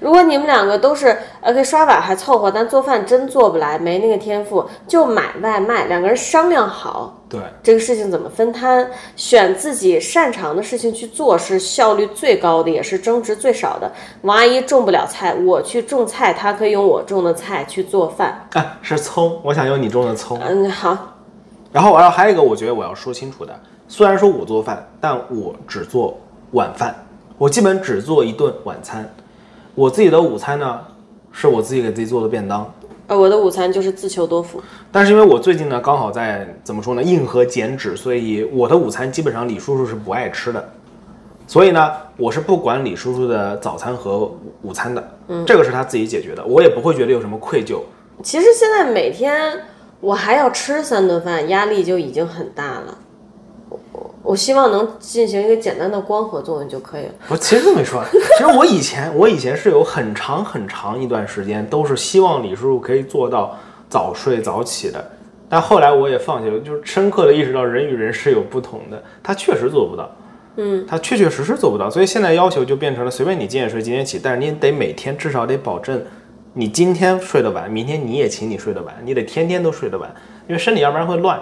[0.00, 5.86] 如果你们两个都是呃，刷碗还凑合，但做饭真做不来，没那个天赋，就买外卖。
[5.86, 13.90] 两个人商量好，对这个事情怎么分摊，选自己擅长的事情去做，是效率最高的，也是争执最少的。
[14.22, 18.46] 王阿姨种不了菜，我去种菜，她可以用我种的菜去做饭。
[18.52, 20.38] 啊，是葱，我想用你种的葱。
[20.40, 20.96] 嗯，好。
[21.72, 23.52] 然后，然后还有一个，我觉得我要说清楚的，
[23.88, 26.16] 虽然说我做饭，但我只做
[26.52, 26.94] 晚饭，
[27.36, 29.08] 我基本只做一顿晚餐。
[29.74, 30.80] 我自己的午餐呢，
[31.32, 32.72] 是我自己给自己做的便当。
[33.08, 34.62] 呃，我的午餐就是自求多福。
[34.92, 40.72] 但是因为我最近呢，刚好在怎么说呢，硬核减脂，所以我的午餐基本上李叔叔是不爱吃的。
[41.46, 45.16] 所以呢，我是不管李叔叔的早餐和午餐的。
[45.28, 47.80] 嗯，这个是他自己解决的，我也不会觉得有什么愧疚。
[48.22, 49.60] 其实现在每天
[50.00, 52.96] 我还要吃三顿饭，压力就已经很大了。
[54.24, 57.12] 我希望能进行一个简单的光合作用就可以了。
[57.28, 63.54] 我其实没说， 其实我以前我以前是有很长很长一段时间都是希望李叔叔可以做到
[63.90, 65.12] 早睡早起的，
[65.46, 70.10] 但后来我也放弃了，就是深刻的意识到人与人是有不同的，他确实做不到，
[70.56, 76.02] 嗯，他确确实实做不到，所以现在要求就变成了随便你几点睡几点起，但是你得每天至少得保证
[76.54, 80.12] 你今天睡得晚，明天你也请你睡得晚，你得天天都睡得晚，
[80.48, 81.38] 因为身体要不然会乱。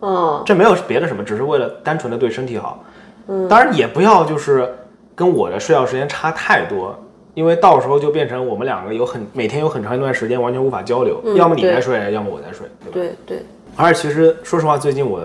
[0.00, 2.84] 哦，这没有别的什么，只是为了单纯的对身体好。
[3.28, 4.68] 嗯，当然也不要就是
[5.14, 6.96] 跟我的睡觉时间差太多，
[7.34, 13.14] 因为到时候就变成我们两个有很每天有很长一段时间完全无法交流，要么你在睡，要么我在睡，对吧？
[13.26, 13.46] 对对。
[13.74, 15.20] 而且其实说实话，最近我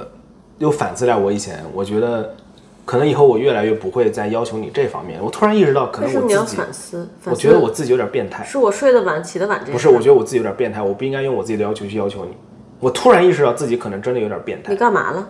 [0.58, 2.34] 又反思了我以前，我觉得
[2.86, 5.20] 可能以后我越来越不会再要求你这方面。
[5.24, 8.44] 我突然意识到，可能我自己反思，我觉得我自己有点变态。
[8.44, 12.32] 是我睡得晚起得晚这不是，我觉得我自己有点变态，我不应该用我自己的要求去要求你。
[12.82, 14.74] 我突然意识到自己可能真的有点变态。
[14.74, 15.30] 你干嘛了？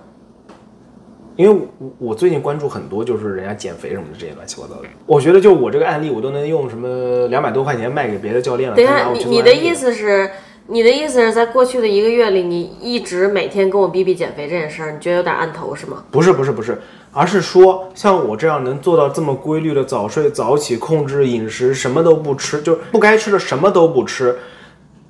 [1.38, 4.88] 因为我我最近关注很多，就是人家减肥什么的这些乱七八糟的。
[5.06, 8.76] 我觉得就我这个案例，我都能用什么两百多块钱卖给别的教练了。
[8.76, 10.30] 等一下，你你的意思是，
[10.68, 16.04] 你的意思是在过去的一个月里，你一直每天跟我逼逼减肥这件事儿，你觉得有点按头是吗？
[16.12, 16.80] 不是不是不是，
[17.12, 24.38] 而是说像我这样能做到这么规律的早睡早起，控制饮食，什么都不吃，就不该吃的什么都不吃，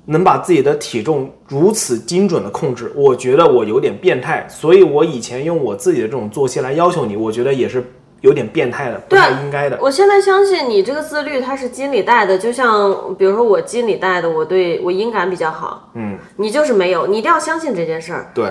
[0.04, 7.84] 能把自己的体重如此精准的控制，我觉得我有点变态，所以我以前用我自己的这种作息来要求你，我觉得也是
[8.20, 9.78] 有点变态的，不太应该的。
[9.80, 18.30] 我现在相信你这个自律，它是基因里带的，就像比如说我基因里带的，我对我音感比较好，嗯，你就是没有，你一定要相信这件事儿。
[18.34, 18.50] 对，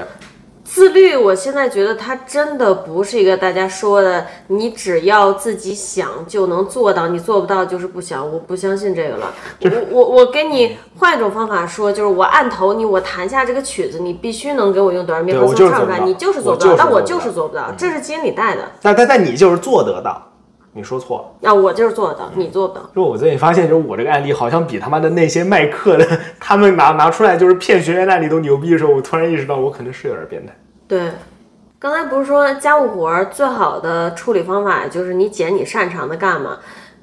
[0.74, 8.22] 自律，我现在觉得它真的不是一个大家说的，你只要自己想就能做到，你做不到就是不想。
[8.32, 9.34] 我不相信这个了。
[9.60, 18.62] 我我我给你换一种方法说，就是我按头你，我弹下这个曲子，你必须能给我用哆来咪对发嗦唱出来，你就是做我不到，但我就是做不到就是做不到，这是基因里带的。
[18.82, 20.31] 但但但你就是做得到，
[20.74, 21.26] 你说错了。
[21.42, 22.90] 那，我就是做得到，你做不到。
[22.96, 26.08] 就我最近发现，就是我这个案例好像比他妈的那些卖课的，
[26.40, 30.54] 他们拿拿出来就是骗学员的案例都牛逼的时候，我突然意识到我可能是有点变态。
[30.88, 31.12] 对，
[31.80, 36.60] 刚才不是说家务活儿最好的处理方法就是你捡你擅长的干嘛？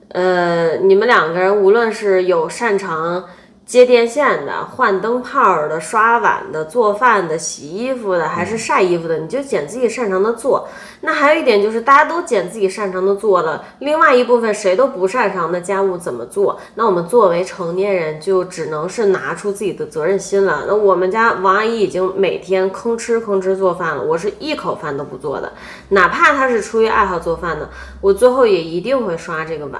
[0.08, 3.24] 呃，你们两个人无论是有擅长
[3.68, 10.66] 接电线的、换灯泡的、刷碗的、做饭的、洗衣服的，还是晒衣服的，你就捡自己擅长的做。
[11.02, 16.58] 那还有一点就是，大家都捡自己擅长的做了，另外一部分谁都不擅长的家务怎么做？
[16.76, 20.64] 那我们作为成年人，就只能是拿出自己的责任心了。
[20.66, 25.52] 那我们家王阿姨已经每天吭哧吭哧做饭了，我是一口饭都不做的，
[25.90, 27.68] 哪怕她是出于爱好做饭的，
[28.00, 29.78] 我最后也一定会刷这个碗。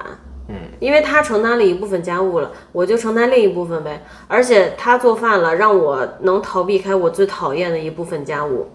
[0.49, 4.03] 嗯，因为他承担了一部分家务了，我就承担另一部分呗。
[4.27, 8.67] 而且他做饭了，让我能逃避开我最讨厌的一部分家务，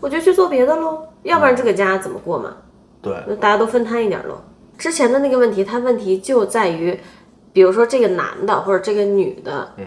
[0.00, 1.02] 我就去做别的喽。
[1.22, 2.56] 要不然这个家怎么过嘛？
[3.00, 4.40] 对，那大家都分摊一点喽。
[4.76, 6.98] 之前的那个问题，它问题就在于，
[7.52, 9.86] 比如说这个男的或者这个女的，嗯，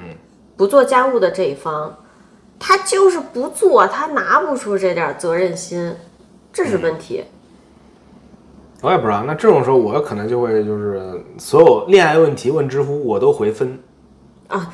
[0.56, 1.96] 不做家务的这一方，
[2.58, 5.96] 他就是不做，他拿不出这点责任心，
[6.52, 7.26] 这是问题。
[8.82, 9.24] 我也不知道。
[9.26, 13.78] 那这种时候，我可能就会就是所有恋爱问题问知乎，我都回分
[14.48, 14.74] 啊，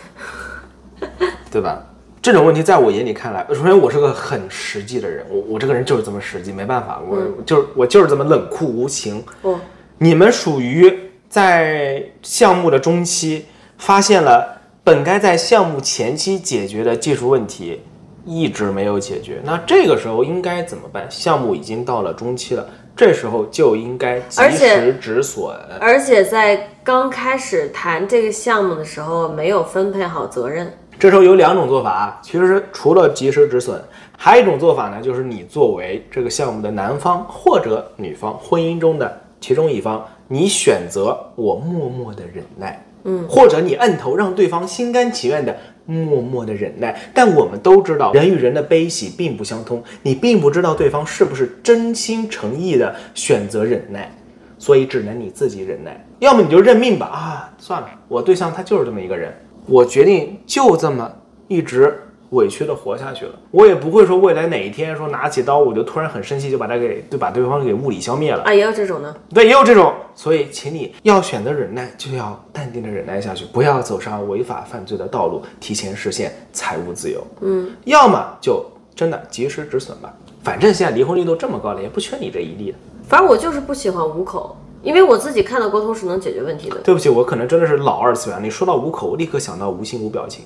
[1.51, 1.85] 对吧？
[2.21, 9.23] 这种问题在我眼里看来，首先我是个很实际的人，我我这个人就是这么实际，没办法，我、就是我就是这么冷酷无情。
[9.43, 9.59] 哦，
[9.99, 10.91] 你们属于
[11.29, 13.45] 在项目的中期
[13.77, 17.81] 发现了本该在项目前期解决的技术问题，
[18.25, 19.39] 一直没有解决。
[19.43, 21.05] 那这个时候应该怎么办？
[21.11, 25.53] 项目已经到了中期了，这时候就应该及时止损。
[25.79, 30.71] 而且在刚开始谈这个项目的时候，没有分配好责任。
[30.97, 33.77] 这时候有两种做法啊，其实除了及时止损，
[34.17, 45.53] 还有一种做法呢，就是你作为这个项目的男方或者女方，婚姻中的其中一方，你选择我默默的忍耐，嗯，或者你摁头让对方心甘情愿的
[45.85, 46.95] 默默的忍耐。
[47.13, 54.11] 但我们都知道，人与人的悲喜并不相通，你并不知道对方是不是真心诚意的选择忍耐。
[54.57, 59.31] 所以只能你自己忍耐，要么你就认命吧啊，算了，我对象他就是这么一个人，
[59.67, 61.11] 我决定就这么
[61.49, 61.93] 一直
[62.35, 63.31] 委屈的活下去了。
[63.49, 68.43] 我也不会说未来哪一天说拿起刀我就突然很生气，就把他给就把对方给物理消灭了。
[68.43, 69.15] 啊，也有这种呢。
[69.33, 77.25] 对，也有这种，所以请你要选择忍耐，就要淡定的忍耐下去，不要走上违法犯罪的道路，提前实现财务自由。
[77.41, 78.63] 嗯，要么就
[78.93, 80.13] 真的及时止损吧，
[80.43, 82.77] 反正现在离婚率都这么高了，也不缺你这一例的。
[83.07, 86.77] 反正我就是不喜欢五口，因为我自己看到沟通是能解决问题的。
[86.77, 88.39] 对不起，我可能真的是老二次元。
[88.41, 90.43] 你说到五口，我立刻想到无心无表情。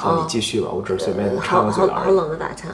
[0.00, 2.16] 好，你继续吧，我只是随便插好好好个嘴而已。
[2.16, 2.68] 冷的打岔，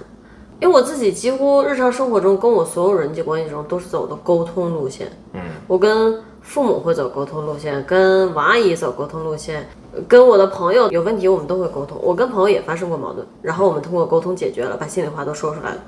[0.61, 5.11] 因为我自己几乎日常生活中跟我所有人际关系中都是走的沟通路线。
[5.33, 9.69] 嗯，我跟父母会走沟通路线，跟王阿姨走沟通路线，
[10.07, 11.99] 跟我的朋友有问题我们都会沟通。
[12.01, 15.79] 我跟朋友也发生过矛盾，然后我们通过沟通解决了，把心里话都说出来了。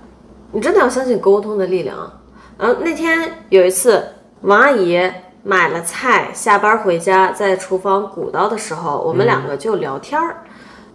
[0.50, 2.12] 你真的要相信沟通的力量啊！
[2.58, 4.02] 然后那天有一次，
[4.40, 4.98] 王阿姨
[5.44, 10.42] 买了菜，下班回家在厨房鼓捣的时候，我们两个就聊天儿。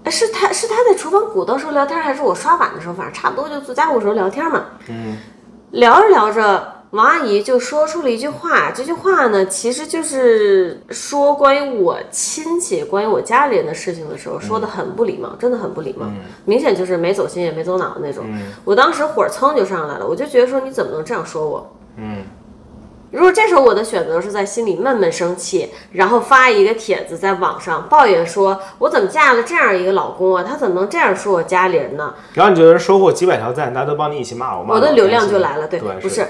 [0.04, 2.94] 哎，是他是他在厨房鼓捣时候聊天，还是我刷碗的时候？
[2.94, 4.66] 反正差不多就做家务时候聊天嘛。
[4.90, 5.18] 嗯，
[5.72, 8.70] 聊着聊着，王阿姨就说出了一句话。
[8.72, 16.06] 这句话呢，其实就是说关于我亲戚、关于我家里人的事情的时候，说的很不礼貌，真的很不礼貌，
[16.46, 18.26] 明显就是没走心也没走脑的那种。
[18.66, 21.76] 我当时火蹭就上来了，我就觉得说你怎么能这样说我？
[21.96, 22.24] 嗯，
[23.14, 30.44] 如果这时候我的选择是在心里闷闷生气，然后发一个帖子在网上抱怨说，我怎么嫁了这样一个老公啊？
[30.44, 32.11] 他怎么能这样说我家里人呢？
[32.34, 36.27] 然后你觉得收获几百条赞，大家都帮你一起骂我，骂我的流量就来了，对，对，不是，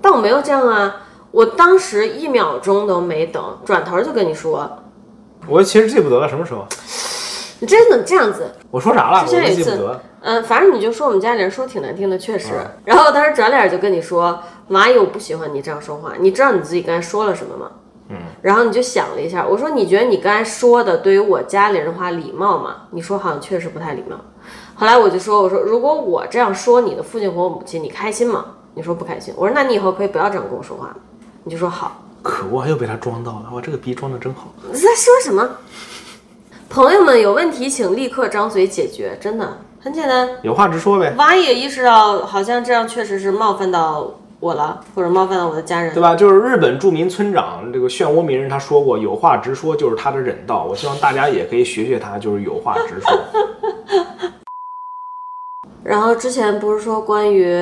[0.00, 4.70] 但我没有这样啊，我当时一秒钟都没等，转头就跟你说，
[5.48, 6.64] 我其实记不得了什么时候。
[7.58, 8.52] 你真的这样子？
[8.70, 9.24] 我说啥了？
[9.24, 10.00] 之前有一次记不得。
[10.24, 12.54] 嗯，反正你就说我们家里人说挺难听的，确实。
[12.84, 16.12] 然后当时转脸就跟你说，王阿姨，我不喜欢你这样说话。
[16.18, 17.70] 你知道你自己刚才说了什么吗？
[18.08, 18.16] 嗯。
[18.40, 22.82] 然后你就想了一下，我说你觉得你刚才说的对于我家里人的话礼貌吗？
[22.90, 24.16] 你说好像确实不太礼貌。
[24.74, 28.46] 后来我就说，我说如果我这样说你的父亲和我母亲，你开心吗？
[28.74, 29.32] 你说不开心。
[29.36, 30.94] 我说那你以后可以不要这样跟我说话。
[31.44, 32.00] 你就说好。
[32.22, 33.50] 可恶，又被他装到了！
[33.52, 34.46] 哇，这个逼装的真好。
[34.70, 35.48] 你在说什么？
[36.70, 40.30] 朋友们有问题请立刻张嘴解决，真的很简单。
[40.42, 44.08] 有话直说呗，娃也意识到，好像这样确实是冒犯到
[44.42, 46.16] 我了，或者冒犯了我的家人，对吧？
[46.16, 50.64] 就是日本著名村长这个漩涡鸣人他说过，有话直说就是他的忍道。
[50.68, 54.32] 我希望大家也可以学学他，就是有话直说。
[55.84, 57.56] 然后之前不是说关于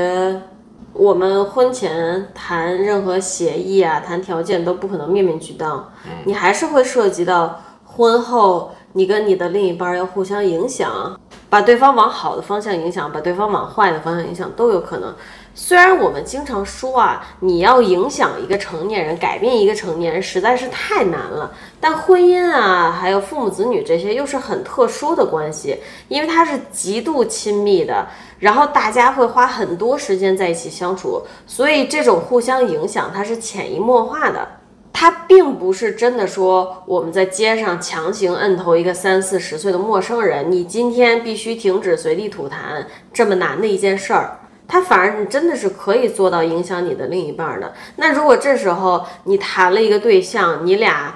[0.95, 5.87] 我们婚前谈任何协议啊、谈条件都不可能面面俱到，
[6.25, 8.73] 你还是会涉及到婚后。
[8.93, 11.17] 你跟你的另一半要互相影响，
[11.49, 15.15] 把对方往好的方向影响，把对方往坏的方向影响都有可能。
[15.55, 21.53] 虽然我们经常说啊，你要影响一个成年人，改变一个成年人实在是太难了。
[21.81, 25.77] 但婚姻啊，还有父母子女这些又是很特殊的关系，
[26.09, 28.07] 因为它是极度亲密的，
[28.39, 34.47] 然后大家会花很多时间在一起相处，所以这种互相影响它是潜移默化的。
[34.93, 44.40] 他并不是真的说我们在街上强行摁头一个三四十岁的陌生人，你今天必须停止随地吐痰这么难的一件事儿，
[44.73, 47.75] 他反而你真的是可以做到影响你的另一半的。
[47.97, 51.13] 那如果这时候你谈了一个对象，你俩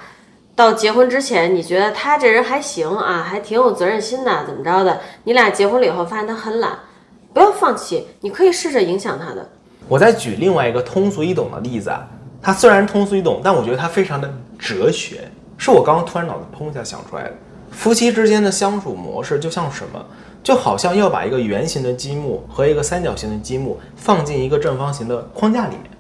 [0.57, 5.01] 到结婚之前，你觉得他这人还行啊，还挺有责任心的，怎么着的？
[5.23, 6.77] 你俩结婚了以后发现他很懒，
[7.33, 9.49] 不要放弃，你可以试着影响他的。
[9.87, 12.05] 我再举另外一个通俗易懂的例子啊。
[12.43, 17.33] 它虽然通俗易懂，但我觉得它非常的哲学，是我刚刚突然脑子砰一下想出来的。
[17.71, 20.05] 夫妻之间的相处模式就像什么？
[20.45, 25.91] 就好像要把一个圆形的积木和一个三角形的积木放进一个正方形的框架里面。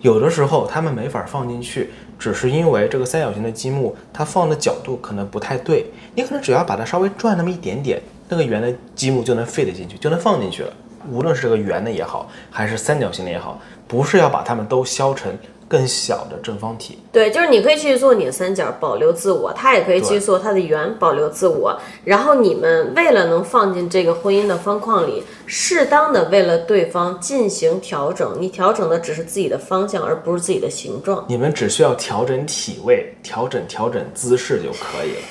[0.00, 5.86] 有的时候他们没法放进去，只是因为这个三角形的积木它放的角度可能不太对。
[6.16, 10.72] 你可能只要把它稍微转那么一点点，那个圆的积木就能 fit 进去，就能放进去了。
[11.08, 15.32] 无论是这个圆的也好，还是三角形的也好，不是要把它们都削成。
[15.70, 21.78] 更小的正方体，对，就是你可以继续做你的三角，保留自我；他也可以继续做他的圆，保留自我。
[22.02, 31.24] 然后你们为了能放进这个婚姻的方框里，适当的为了对方进行调整，你调整的只是自己的方向，而不是自己的形状。
[31.28, 35.22] 你们只需要调整体位，调整调整姿势就可以了。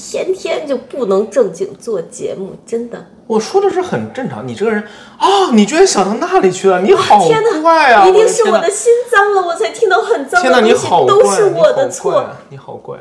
[0.00, 3.04] 天天就不能正经做节目，真的。
[3.26, 4.82] 我说的是很正常，你这个人
[5.18, 7.18] 啊，你居然想到那里去了，你好
[7.60, 8.06] 怪啊！
[8.06, 12.24] 一定是我的心脏了，我才听到很脏的东西，都是我的错。
[12.48, 12.96] 你好怪。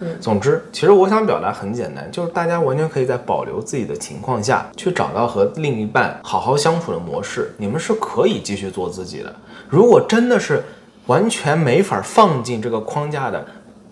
[0.00, 9.32] 嗯，总之，其实我想表达很简单，就是大家完全可以在保留自己的情况下去找到和另一半好好相处的模式，你们是可以继续做自己的。
[9.68, 10.64] 如果真的是
[11.06, 13.44] 完全没法放进这个框架的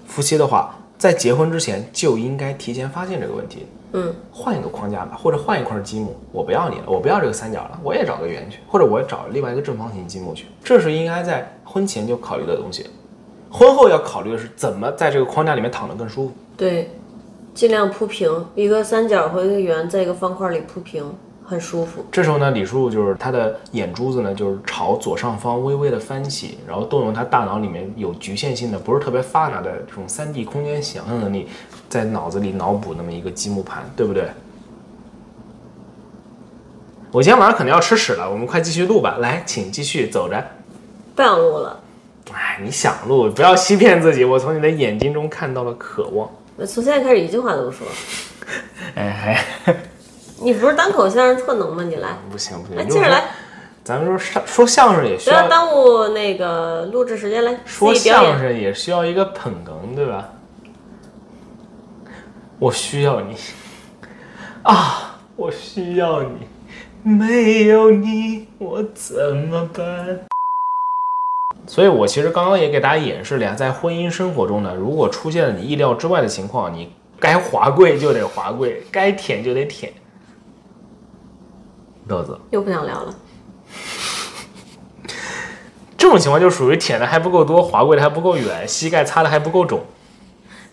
[0.07, 12.85] 夫妻的话，在结婚之前就应该提前发现这个问题，嗯，换一个框架吧，或者换一块积木，我不要你了，我不要这个三角了，我也找个圆去，或者我找另外一个正方形积木去，这是应该在婚前就考虑的东西，
[13.49, 16.33] 婚后要考虑的是怎么在这个框架里面躺得更舒服。
[16.57, 16.91] 对，
[17.55, 21.15] 尽量铺平一个三角和一个圆，在一个方块里铺平。
[21.49, 22.05] 很舒服。
[22.13, 31.49] 这时候呢，李叔叔就是他的眼珠子呢，就是朝左上方微微的翻起，然后动用他大脑里面有局限性的、不是特别发达的这种三 D 空间想象能力，
[31.89, 34.29] 在脑子里脑补那么一个积木盘，对不对？
[37.11, 39.17] 我今天晚上可能要吃屎了，我们快继续录吧。
[39.19, 40.45] 来，请继续走着。
[41.17, 41.81] 不想录了。
[42.35, 44.23] 哎，你想录，不要欺骗自己。
[44.23, 46.29] 我从你的眼睛中看到了渴望。
[46.57, 47.87] 我从现在开始一句话都不说。
[48.97, 49.11] 哎
[49.65, 49.77] 还。
[50.41, 51.83] 你不是单口相声特能吗？
[51.83, 53.25] 你来，不行不行，来接着来。
[53.83, 57.59] 咱们说上说相声也需要不要耽误那个录制时间来。
[57.65, 60.29] 说相声也需要一个捧哏，对吧？
[62.59, 63.37] 我需要你
[64.63, 66.47] 啊，我需要你，
[67.03, 70.21] 没有你我怎么办？
[71.67, 79.93] 所以我其实刚刚也给大家演示了呀，在婚姻生活中呢，如果出现了你意料之外的情况，你该滑跪就得滑跪，该舔就得舔。
[82.09, 83.15] 豆子又不想聊了。
[85.97, 89.83] 这种情况就属于舔的还不够多，滑跪的还不够远，膝盖擦的还不够肿。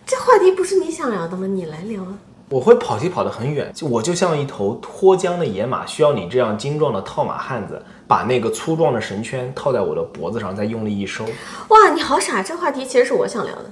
[0.06, 1.46] 这话题不是你想聊的吗？
[1.46, 2.18] 你来聊啊！
[2.48, 11.24] 我会跑题跑得很远，就我就像一头脱缰的野马，需要你这样精壮的套马汉子把那个粗壮的绳圈套在我的脖子上，再用力一收。
[11.68, 12.40] 哇，你好傻！
[12.40, 13.70] 这话题其实是我想聊的。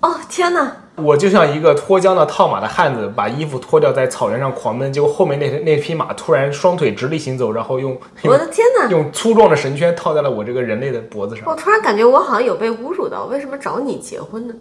[0.00, 0.76] 哦天哪！
[0.96, 8.88] 我就像一个脱缰的套马的汉子，把衣服脱掉，在草原上狂奔，结果后面那那匹马突然双腿直立行走，然后用我的天哪！
[8.88, 11.44] 用粗壮的绳圈套在了我这个人类的脖子上。
[11.46, 14.54] 我突然感觉我好像有被侮辱到，为什么找你结婚呢？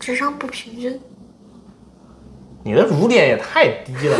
[0.00, 1.00] 智商不平均，
[2.64, 4.16] 你的辱点也太低了。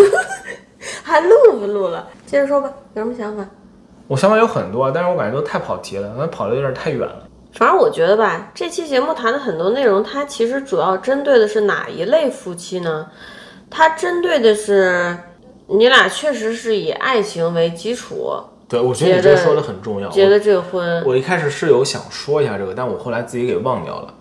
[1.03, 2.07] 还录不录了？
[2.25, 3.45] 接着说吧，有什么想法？
[4.07, 7.28] 我想法有很多，但是我感觉都太跑题了，那跑的有点太远了。
[7.53, 13.07] 反正我觉得吧，这期节目谈的很多内容，它其实主要针对的是哪一类夫妻呢？
[13.71, 15.17] 它针对的是
[15.67, 18.33] 你俩确实是以爱情为基础
[18.69, 20.09] 对，我觉得你这说的很重要。
[20.11, 24.15] 结的这个婚，我一开始是有想说一下这个，但我后来自己给忘掉了。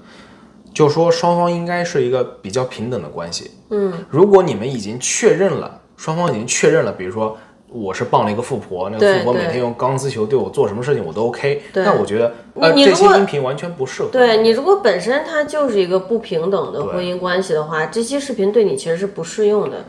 [0.74, 3.52] 就说双方应该是一个比较平等的关系。
[3.72, 7.38] 嗯，如果你们已经确认了，双方已经确认了，比如说
[7.70, 14.10] 我是傍了一个富婆，那个富婆每天用钢丝球对我做什么事情我都 OK，那我觉得呃这些音频完全不适合。
[14.10, 19.84] 对你如果本身它就是一个不平等的婚姻关系的话，这期视频对你其实是不适用的。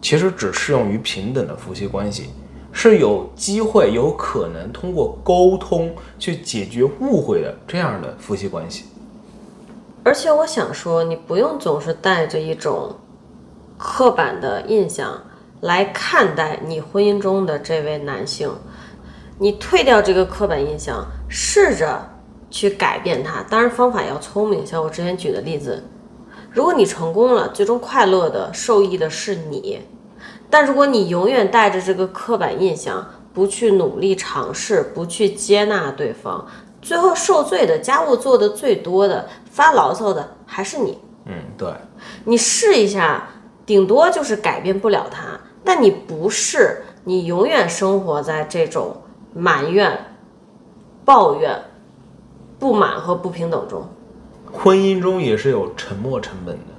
[0.00, 2.30] 其实只适用于平等的夫妻关系，
[2.72, 8.86] 是有机会、有可能通过沟通去解决误会的这样的夫妻关系。
[10.02, 12.96] 而且我想说，你不用总是带着一种
[13.76, 15.20] 刻板的印象
[15.60, 18.50] 来看待你婚姻中的这位男性，
[19.38, 22.00] 你退掉这个刻板印象，试着
[22.50, 23.42] 去改变他。
[23.48, 24.66] 当然，方法要聪明。
[24.66, 25.84] 像我之前举的例子，
[26.50, 29.80] 如果你成功了，最终快乐的受益的是你；
[30.48, 36.46] 但如果你永远带着这个刻板印象，不去努力尝试，不去接纳对方。
[36.82, 40.98] 最后受罪的家务做的最多的发牢骚的还是你。
[41.26, 41.68] 嗯，对，
[42.24, 43.28] 你试一下，
[43.66, 48.96] 顶多就是改变不了他，但你不是，你永远生活在这种
[49.34, 49.98] 埋怨、
[51.04, 51.60] 抱怨、
[52.58, 53.82] 不满和不平等中。
[54.52, 56.72] 婚姻中也是有沉默成本的，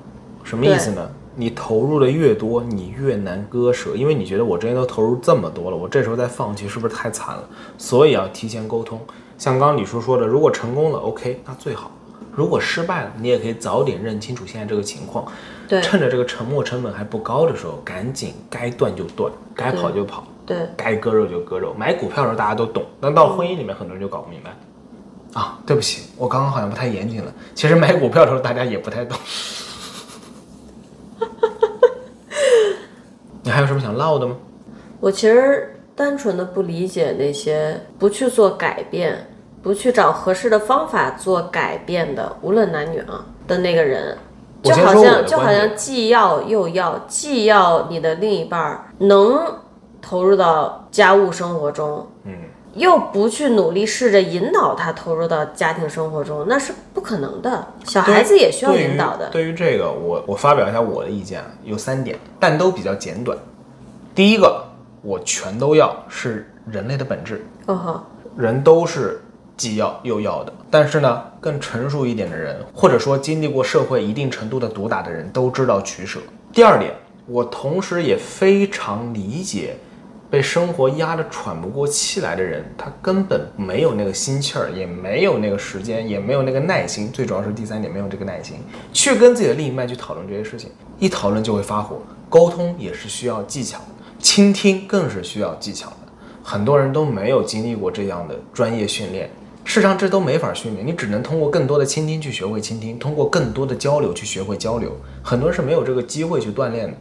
[0.44, 1.10] 什么意思呢？
[1.34, 7.48] 你投入的越多，你越难割舍，因为你觉得我之前都投入这么多了，我这时候再放弃是不是太惨了？
[7.78, 9.00] 所以要提前沟通。
[9.38, 11.90] 像刚刚李叔说的，如果成功了，OK，那最好；
[12.36, 15.26] 如果失败了，你也可以早点认清楚现在这个情况。
[15.72, 21.74] 对，趁着这个沉没成本还不高的时候，赶紧该断就断，该跑就跑，对，该割肉就割肉。
[21.76, 24.54] 买股票的时候大家都懂，但到婚姻里面，很多人就搞不明白。
[25.34, 27.34] 啊，对不起，我刚刚好像不太严谨了。
[27.56, 29.18] 其实买股票的时候大家也不太懂。
[33.42, 34.36] 你还有什么想唠的吗？
[35.00, 39.26] 我其实单纯的不理解那些不去做改变。
[39.64, 44.18] 不去找合适的方法做改变的，无论男女啊的那个人，
[44.64, 49.40] 就好像就好像既要又要，既要你的另一半能
[50.02, 52.34] 投入到家务生活中，嗯，
[52.76, 57.68] 又不去努力试着引导他投入到家庭生活中，那是不可能的。
[57.86, 59.30] 小孩子也需要引导的。
[59.30, 63.38] 对于这个，我我发表一下我的意见，有三点，但都比较简短。
[64.14, 64.64] 第一个，
[65.02, 67.44] 我全都要，是人类的本质。
[67.66, 68.04] 哦呵，
[68.38, 69.20] 人都是。
[69.62, 76.20] 既要又要的，但是呢，更成熟一点的人，或者说经历过社会一定程度的毒打的人，都知道取舍。
[76.52, 76.92] 第二点，
[77.28, 79.76] 我同时也非常理解，
[80.32, 87.12] 被生活压得喘不过气来的人，他根本没有那个心气儿，也没有那个时间，也没有那个耐心。
[87.12, 88.56] 最主要是第三点，没有这个耐心
[88.92, 92.02] 去跟自己的另一半去讨论这些事情，一讨论就会发火。
[92.28, 93.80] 沟通也是需要技巧，
[94.18, 95.96] 倾听更是需要技巧的。
[96.44, 99.30] 很多人都没有经历过这样的专业训练。
[99.64, 104.92] 事实上，这都没法训练，你只能通过更多的倾听去学会倾听，通过更多的交流去学会交流。
[105.24, 106.98] 很多人是没有这个机会去锻炼的。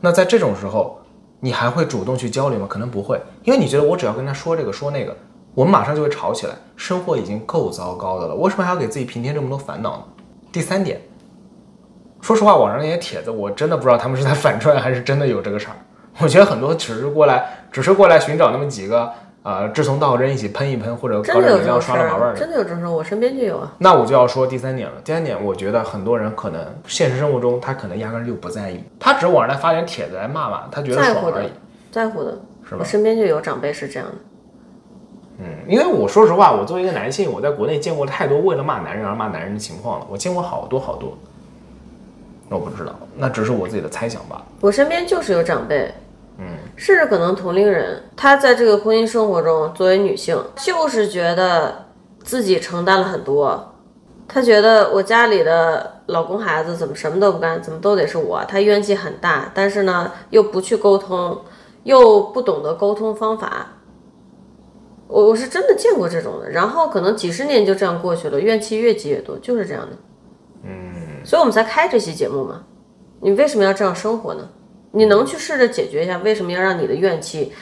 [0.00, 0.98] 那在这种时候，
[1.38, 2.66] 你还会主动去交流吗？
[2.68, 5.16] 可能不会，因为你觉得我只要跟他说这个说那个，
[5.54, 6.54] 我们马上就会吵起来。
[6.74, 10.04] 生活已经够糟糕的了，为什么还要给自己平添这么多烦恼呢？
[10.50, 11.00] 第三点，
[12.20, 15.76] 说实话，网上那些帖子，我真的不知道他们是在 反串还是真的有这个事儿。
[16.18, 19.12] 我觉得很多只是过来，只是过来寻找那么几个。
[19.42, 23.72] 啊，志同道合人一起喷一喷，或者搞点饮料刷了玩玩的，真的有这种事，我身边就有啊。
[23.78, 24.94] 那我就要说第三点了。
[25.02, 31.48] 第三点，我觉得很多人可能现实生活中他可能压根就不在意，他只是网上来发点帖子来骂骂，他觉得爽而已。
[31.90, 32.76] 在乎的，是吧？
[32.78, 34.14] 我身边就有长辈是这样的。
[35.38, 41.18] 嗯，因为我说实话，我作为一个男性，我在国内见过太多为了骂男人而骂男人的情况了，我见过好多好多。
[42.48, 44.40] 那我不知道，那只是我自己的猜想吧。
[44.60, 45.92] 我身边就是有长辈。
[46.38, 46.46] 嗯，
[46.76, 51.86] 甚至可能同龄人，她在这个婚姻生活中，作为女性，就是觉得
[52.22, 53.74] 自己承担了很多。
[54.26, 59.50] 她觉得我家里的老公孩子怎么什么都不干，怎么都得是我，她怨气很大。
[59.54, 61.38] 但是呢，又不去沟通，
[61.82, 63.66] 又不懂得沟通方法。
[65.06, 69.96] 我我是真的见过这种的，然后可能几十年就这样过去了，怨气越积越多，就是这样的。
[70.64, 72.62] 嗯，所以我们才开这期节目嘛。
[73.20, 74.48] 你为什么要这样生活呢？
[74.92, 77.52] 你能去试着解决一下，为什么要让你的怨气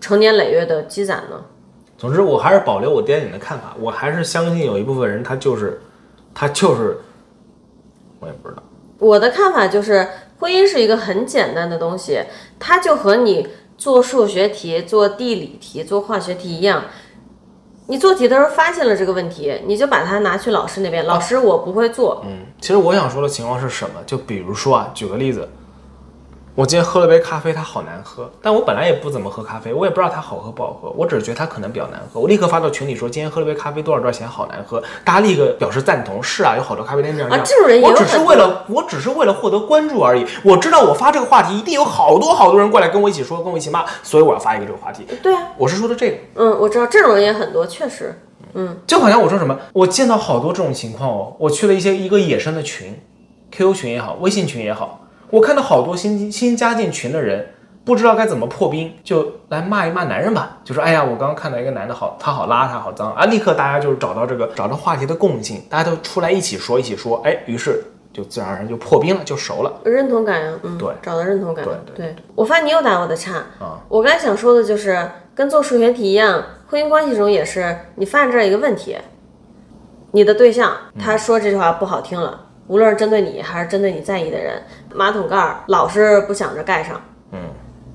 [0.00, 1.44] 成年累月的积攒呢？
[1.96, 5.80] 总之，我还是保留我爹你的看法，我还是相信有一部分人他就是，
[6.32, 6.98] 他就是，
[8.20, 8.62] 我也不知道。
[8.98, 10.06] 我的看法就是，
[10.38, 12.20] 婚姻是一个很简单的东西，
[12.58, 16.84] 它就和你做数学题、做地理题、做化学题一样。
[17.86, 23.94] 你做题的时候发现了这个问题，你就把它拿去老师那边，老师我不会做，嗯，其实我想说的情况是什么？
[24.04, 25.48] 就比如说啊，举个例子，
[26.58, 32.18] 我今天喝了杯咖啡，它好难喝，但我本来也不怎么喝咖啡，我也不知道它好喝不好喝，我只是觉得它可能比较难喝。
[32.18, 36.20] 我立刻发到群里说，今天喝了杯咖啡多少多少钱，好难喝，大家立刻表示赞同。
[36.20, 40.26] 是啊，有好多咖啡店这样啊这种人也有我只是很为了，我只是为了获得关注而已。
[40.42, 45.06] 我知道我发这个话题一定有好多好多人过来跟我一起说，跟我一起骂，所以我要发一个这个话题。
[45.22, 46.16] 对啊，我是说的这个。
[46.34, 48.20] 嗯，我知道这种人也很多，确实，
[48.54, 51.36] 嗯就好像我说什么，我见到好多这种情况哦。
[51.38, 53.00] 我去了一些一个野生的群
[53.52, 57.46] ，QQ 群也好，微信群也好，我看到好多新新加进群的人，
[57.84, 63.24] 不知道该怎么破冰，就来骂一骂男人吧，就说哎呀，我刚刚看到一个男的好，他好邋遢，好脏啊！
[63.26, 69.72] 立刻大家就是找到这个找到话题的共性，大家都出来一起说一起说，哎，于是就自然而然就破冰了，就熟了。
[69.84, 78.96] 认同感呀，嗯，对找到认同感，对对我发现你又打我的岔啊，我刚才想说的就是跟做数学题一样，婚姻关系中也是，你发现这儿一个问题，
[80.12, 84.62] 你的对象他说这句话不好听了，无论是针对你还是针对你在意的人，
[84.94, 87.00] 马桶盖儿老是不想着盖上，
[87.32, 87.38] 嗯，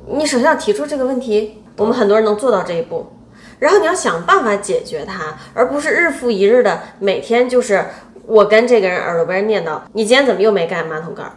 [0.07, 3.11] 你首先要提出这个问题，我们很多人能做到这一步。
[3.59, 7.85] 然后你要想办法解决它，而不是日复一日的每天就是
[8.25, 11.31] 我跟这个人耳朵边念叨，你今天怎么又没盖马桶盖儿？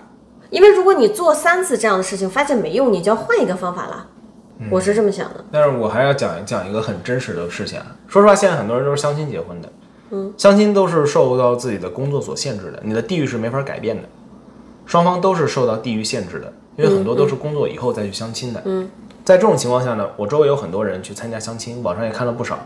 [0.50, 4.06] 因为如果你做三次这样的事情，发现没用，你就要换一个方法了。
[4.70, 5.44] 我是这么想的。
[5.52, 7.86] 但是我还要讲讲一个很真实的事情啊。
[8.08, 9.68] 说实话，现在很多人都是相亲结婚的，
[10.10, 14.08] 嗯，相亲都是受到自己的工作所限制的，你的地域是没法改变的，
[14.86, 18.88] 双方都是受到地域限制的，因为很多都是工作以后再去相亲的，嗯，
[19.24, 22.58] 在这种情况下呢，我周围有很多人去参加相亲，网上也看了不少。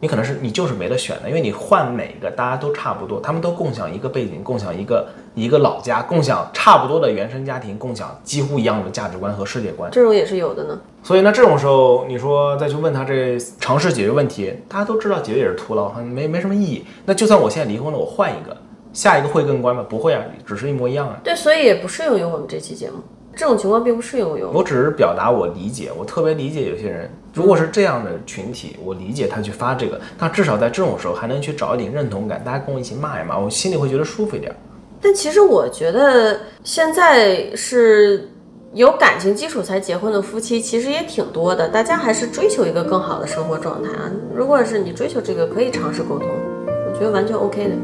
[0.00, 9.90] 你可能是你就是没得选的，因为你换每个大家都差不多，他们都共享一个背景，共享一个一个老家，共享差不多的原生家庭，共享几乎一样的价值观和世界观。
[9.90, 10.78] 这种也是有的呢。
[11.02, 16.84] 所以呢，这种时候你说再去问他这尝试解决问题，大家都知道解决也是徒劳，没没什么意义。
[17.04, 18.56] 那就算我现在离婚了，我换一个，
[18.92, 19.84] 下一个会更乖吗？
[19.88, 21.20] 不会啊，只是一模一样啊。
[21.22, 22.96] 对，所以也不适用于我们这期节目。
[23.36, 24.50] 这种情况并不适用于我。
[24.50, 34.52] 我只是表达我理解，我特别理解有些人，如果是这样的群体，我理解他去发这个，但至少在这种时候还能去找一点认同感，大家跟我一起骂一骂，我心里会觉得舒服一点。
[35.00, 38.28] 但其实我觉得现在是
[38.72, 41.68] 有感情基础才结婚的夫妻，其实也挺多的。
[41.68, 44.10] 大家还是追求一个更好的生活状态啊。
[44.34, 46.26] 如果是你追求这个，可以尝试沟通，
[46.66, 47.74] 我觉得完全 OK 的。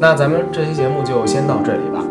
[0.00, 2.04] 那咱们这期节目就先到这里吧。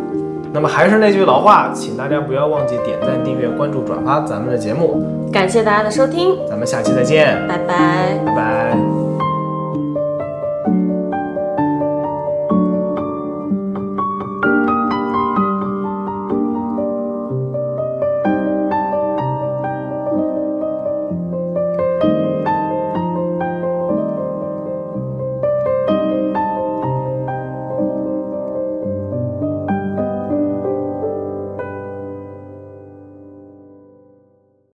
[0.54, 5.30] 那么还是那句老话，请大家不要忘记点赞、订阅、关注、转发咱们的节目。
[5.32, 8.18] 感谢大家的收听，咱们下期再见，拜拜。
[8.26, 9.07] 拜拜。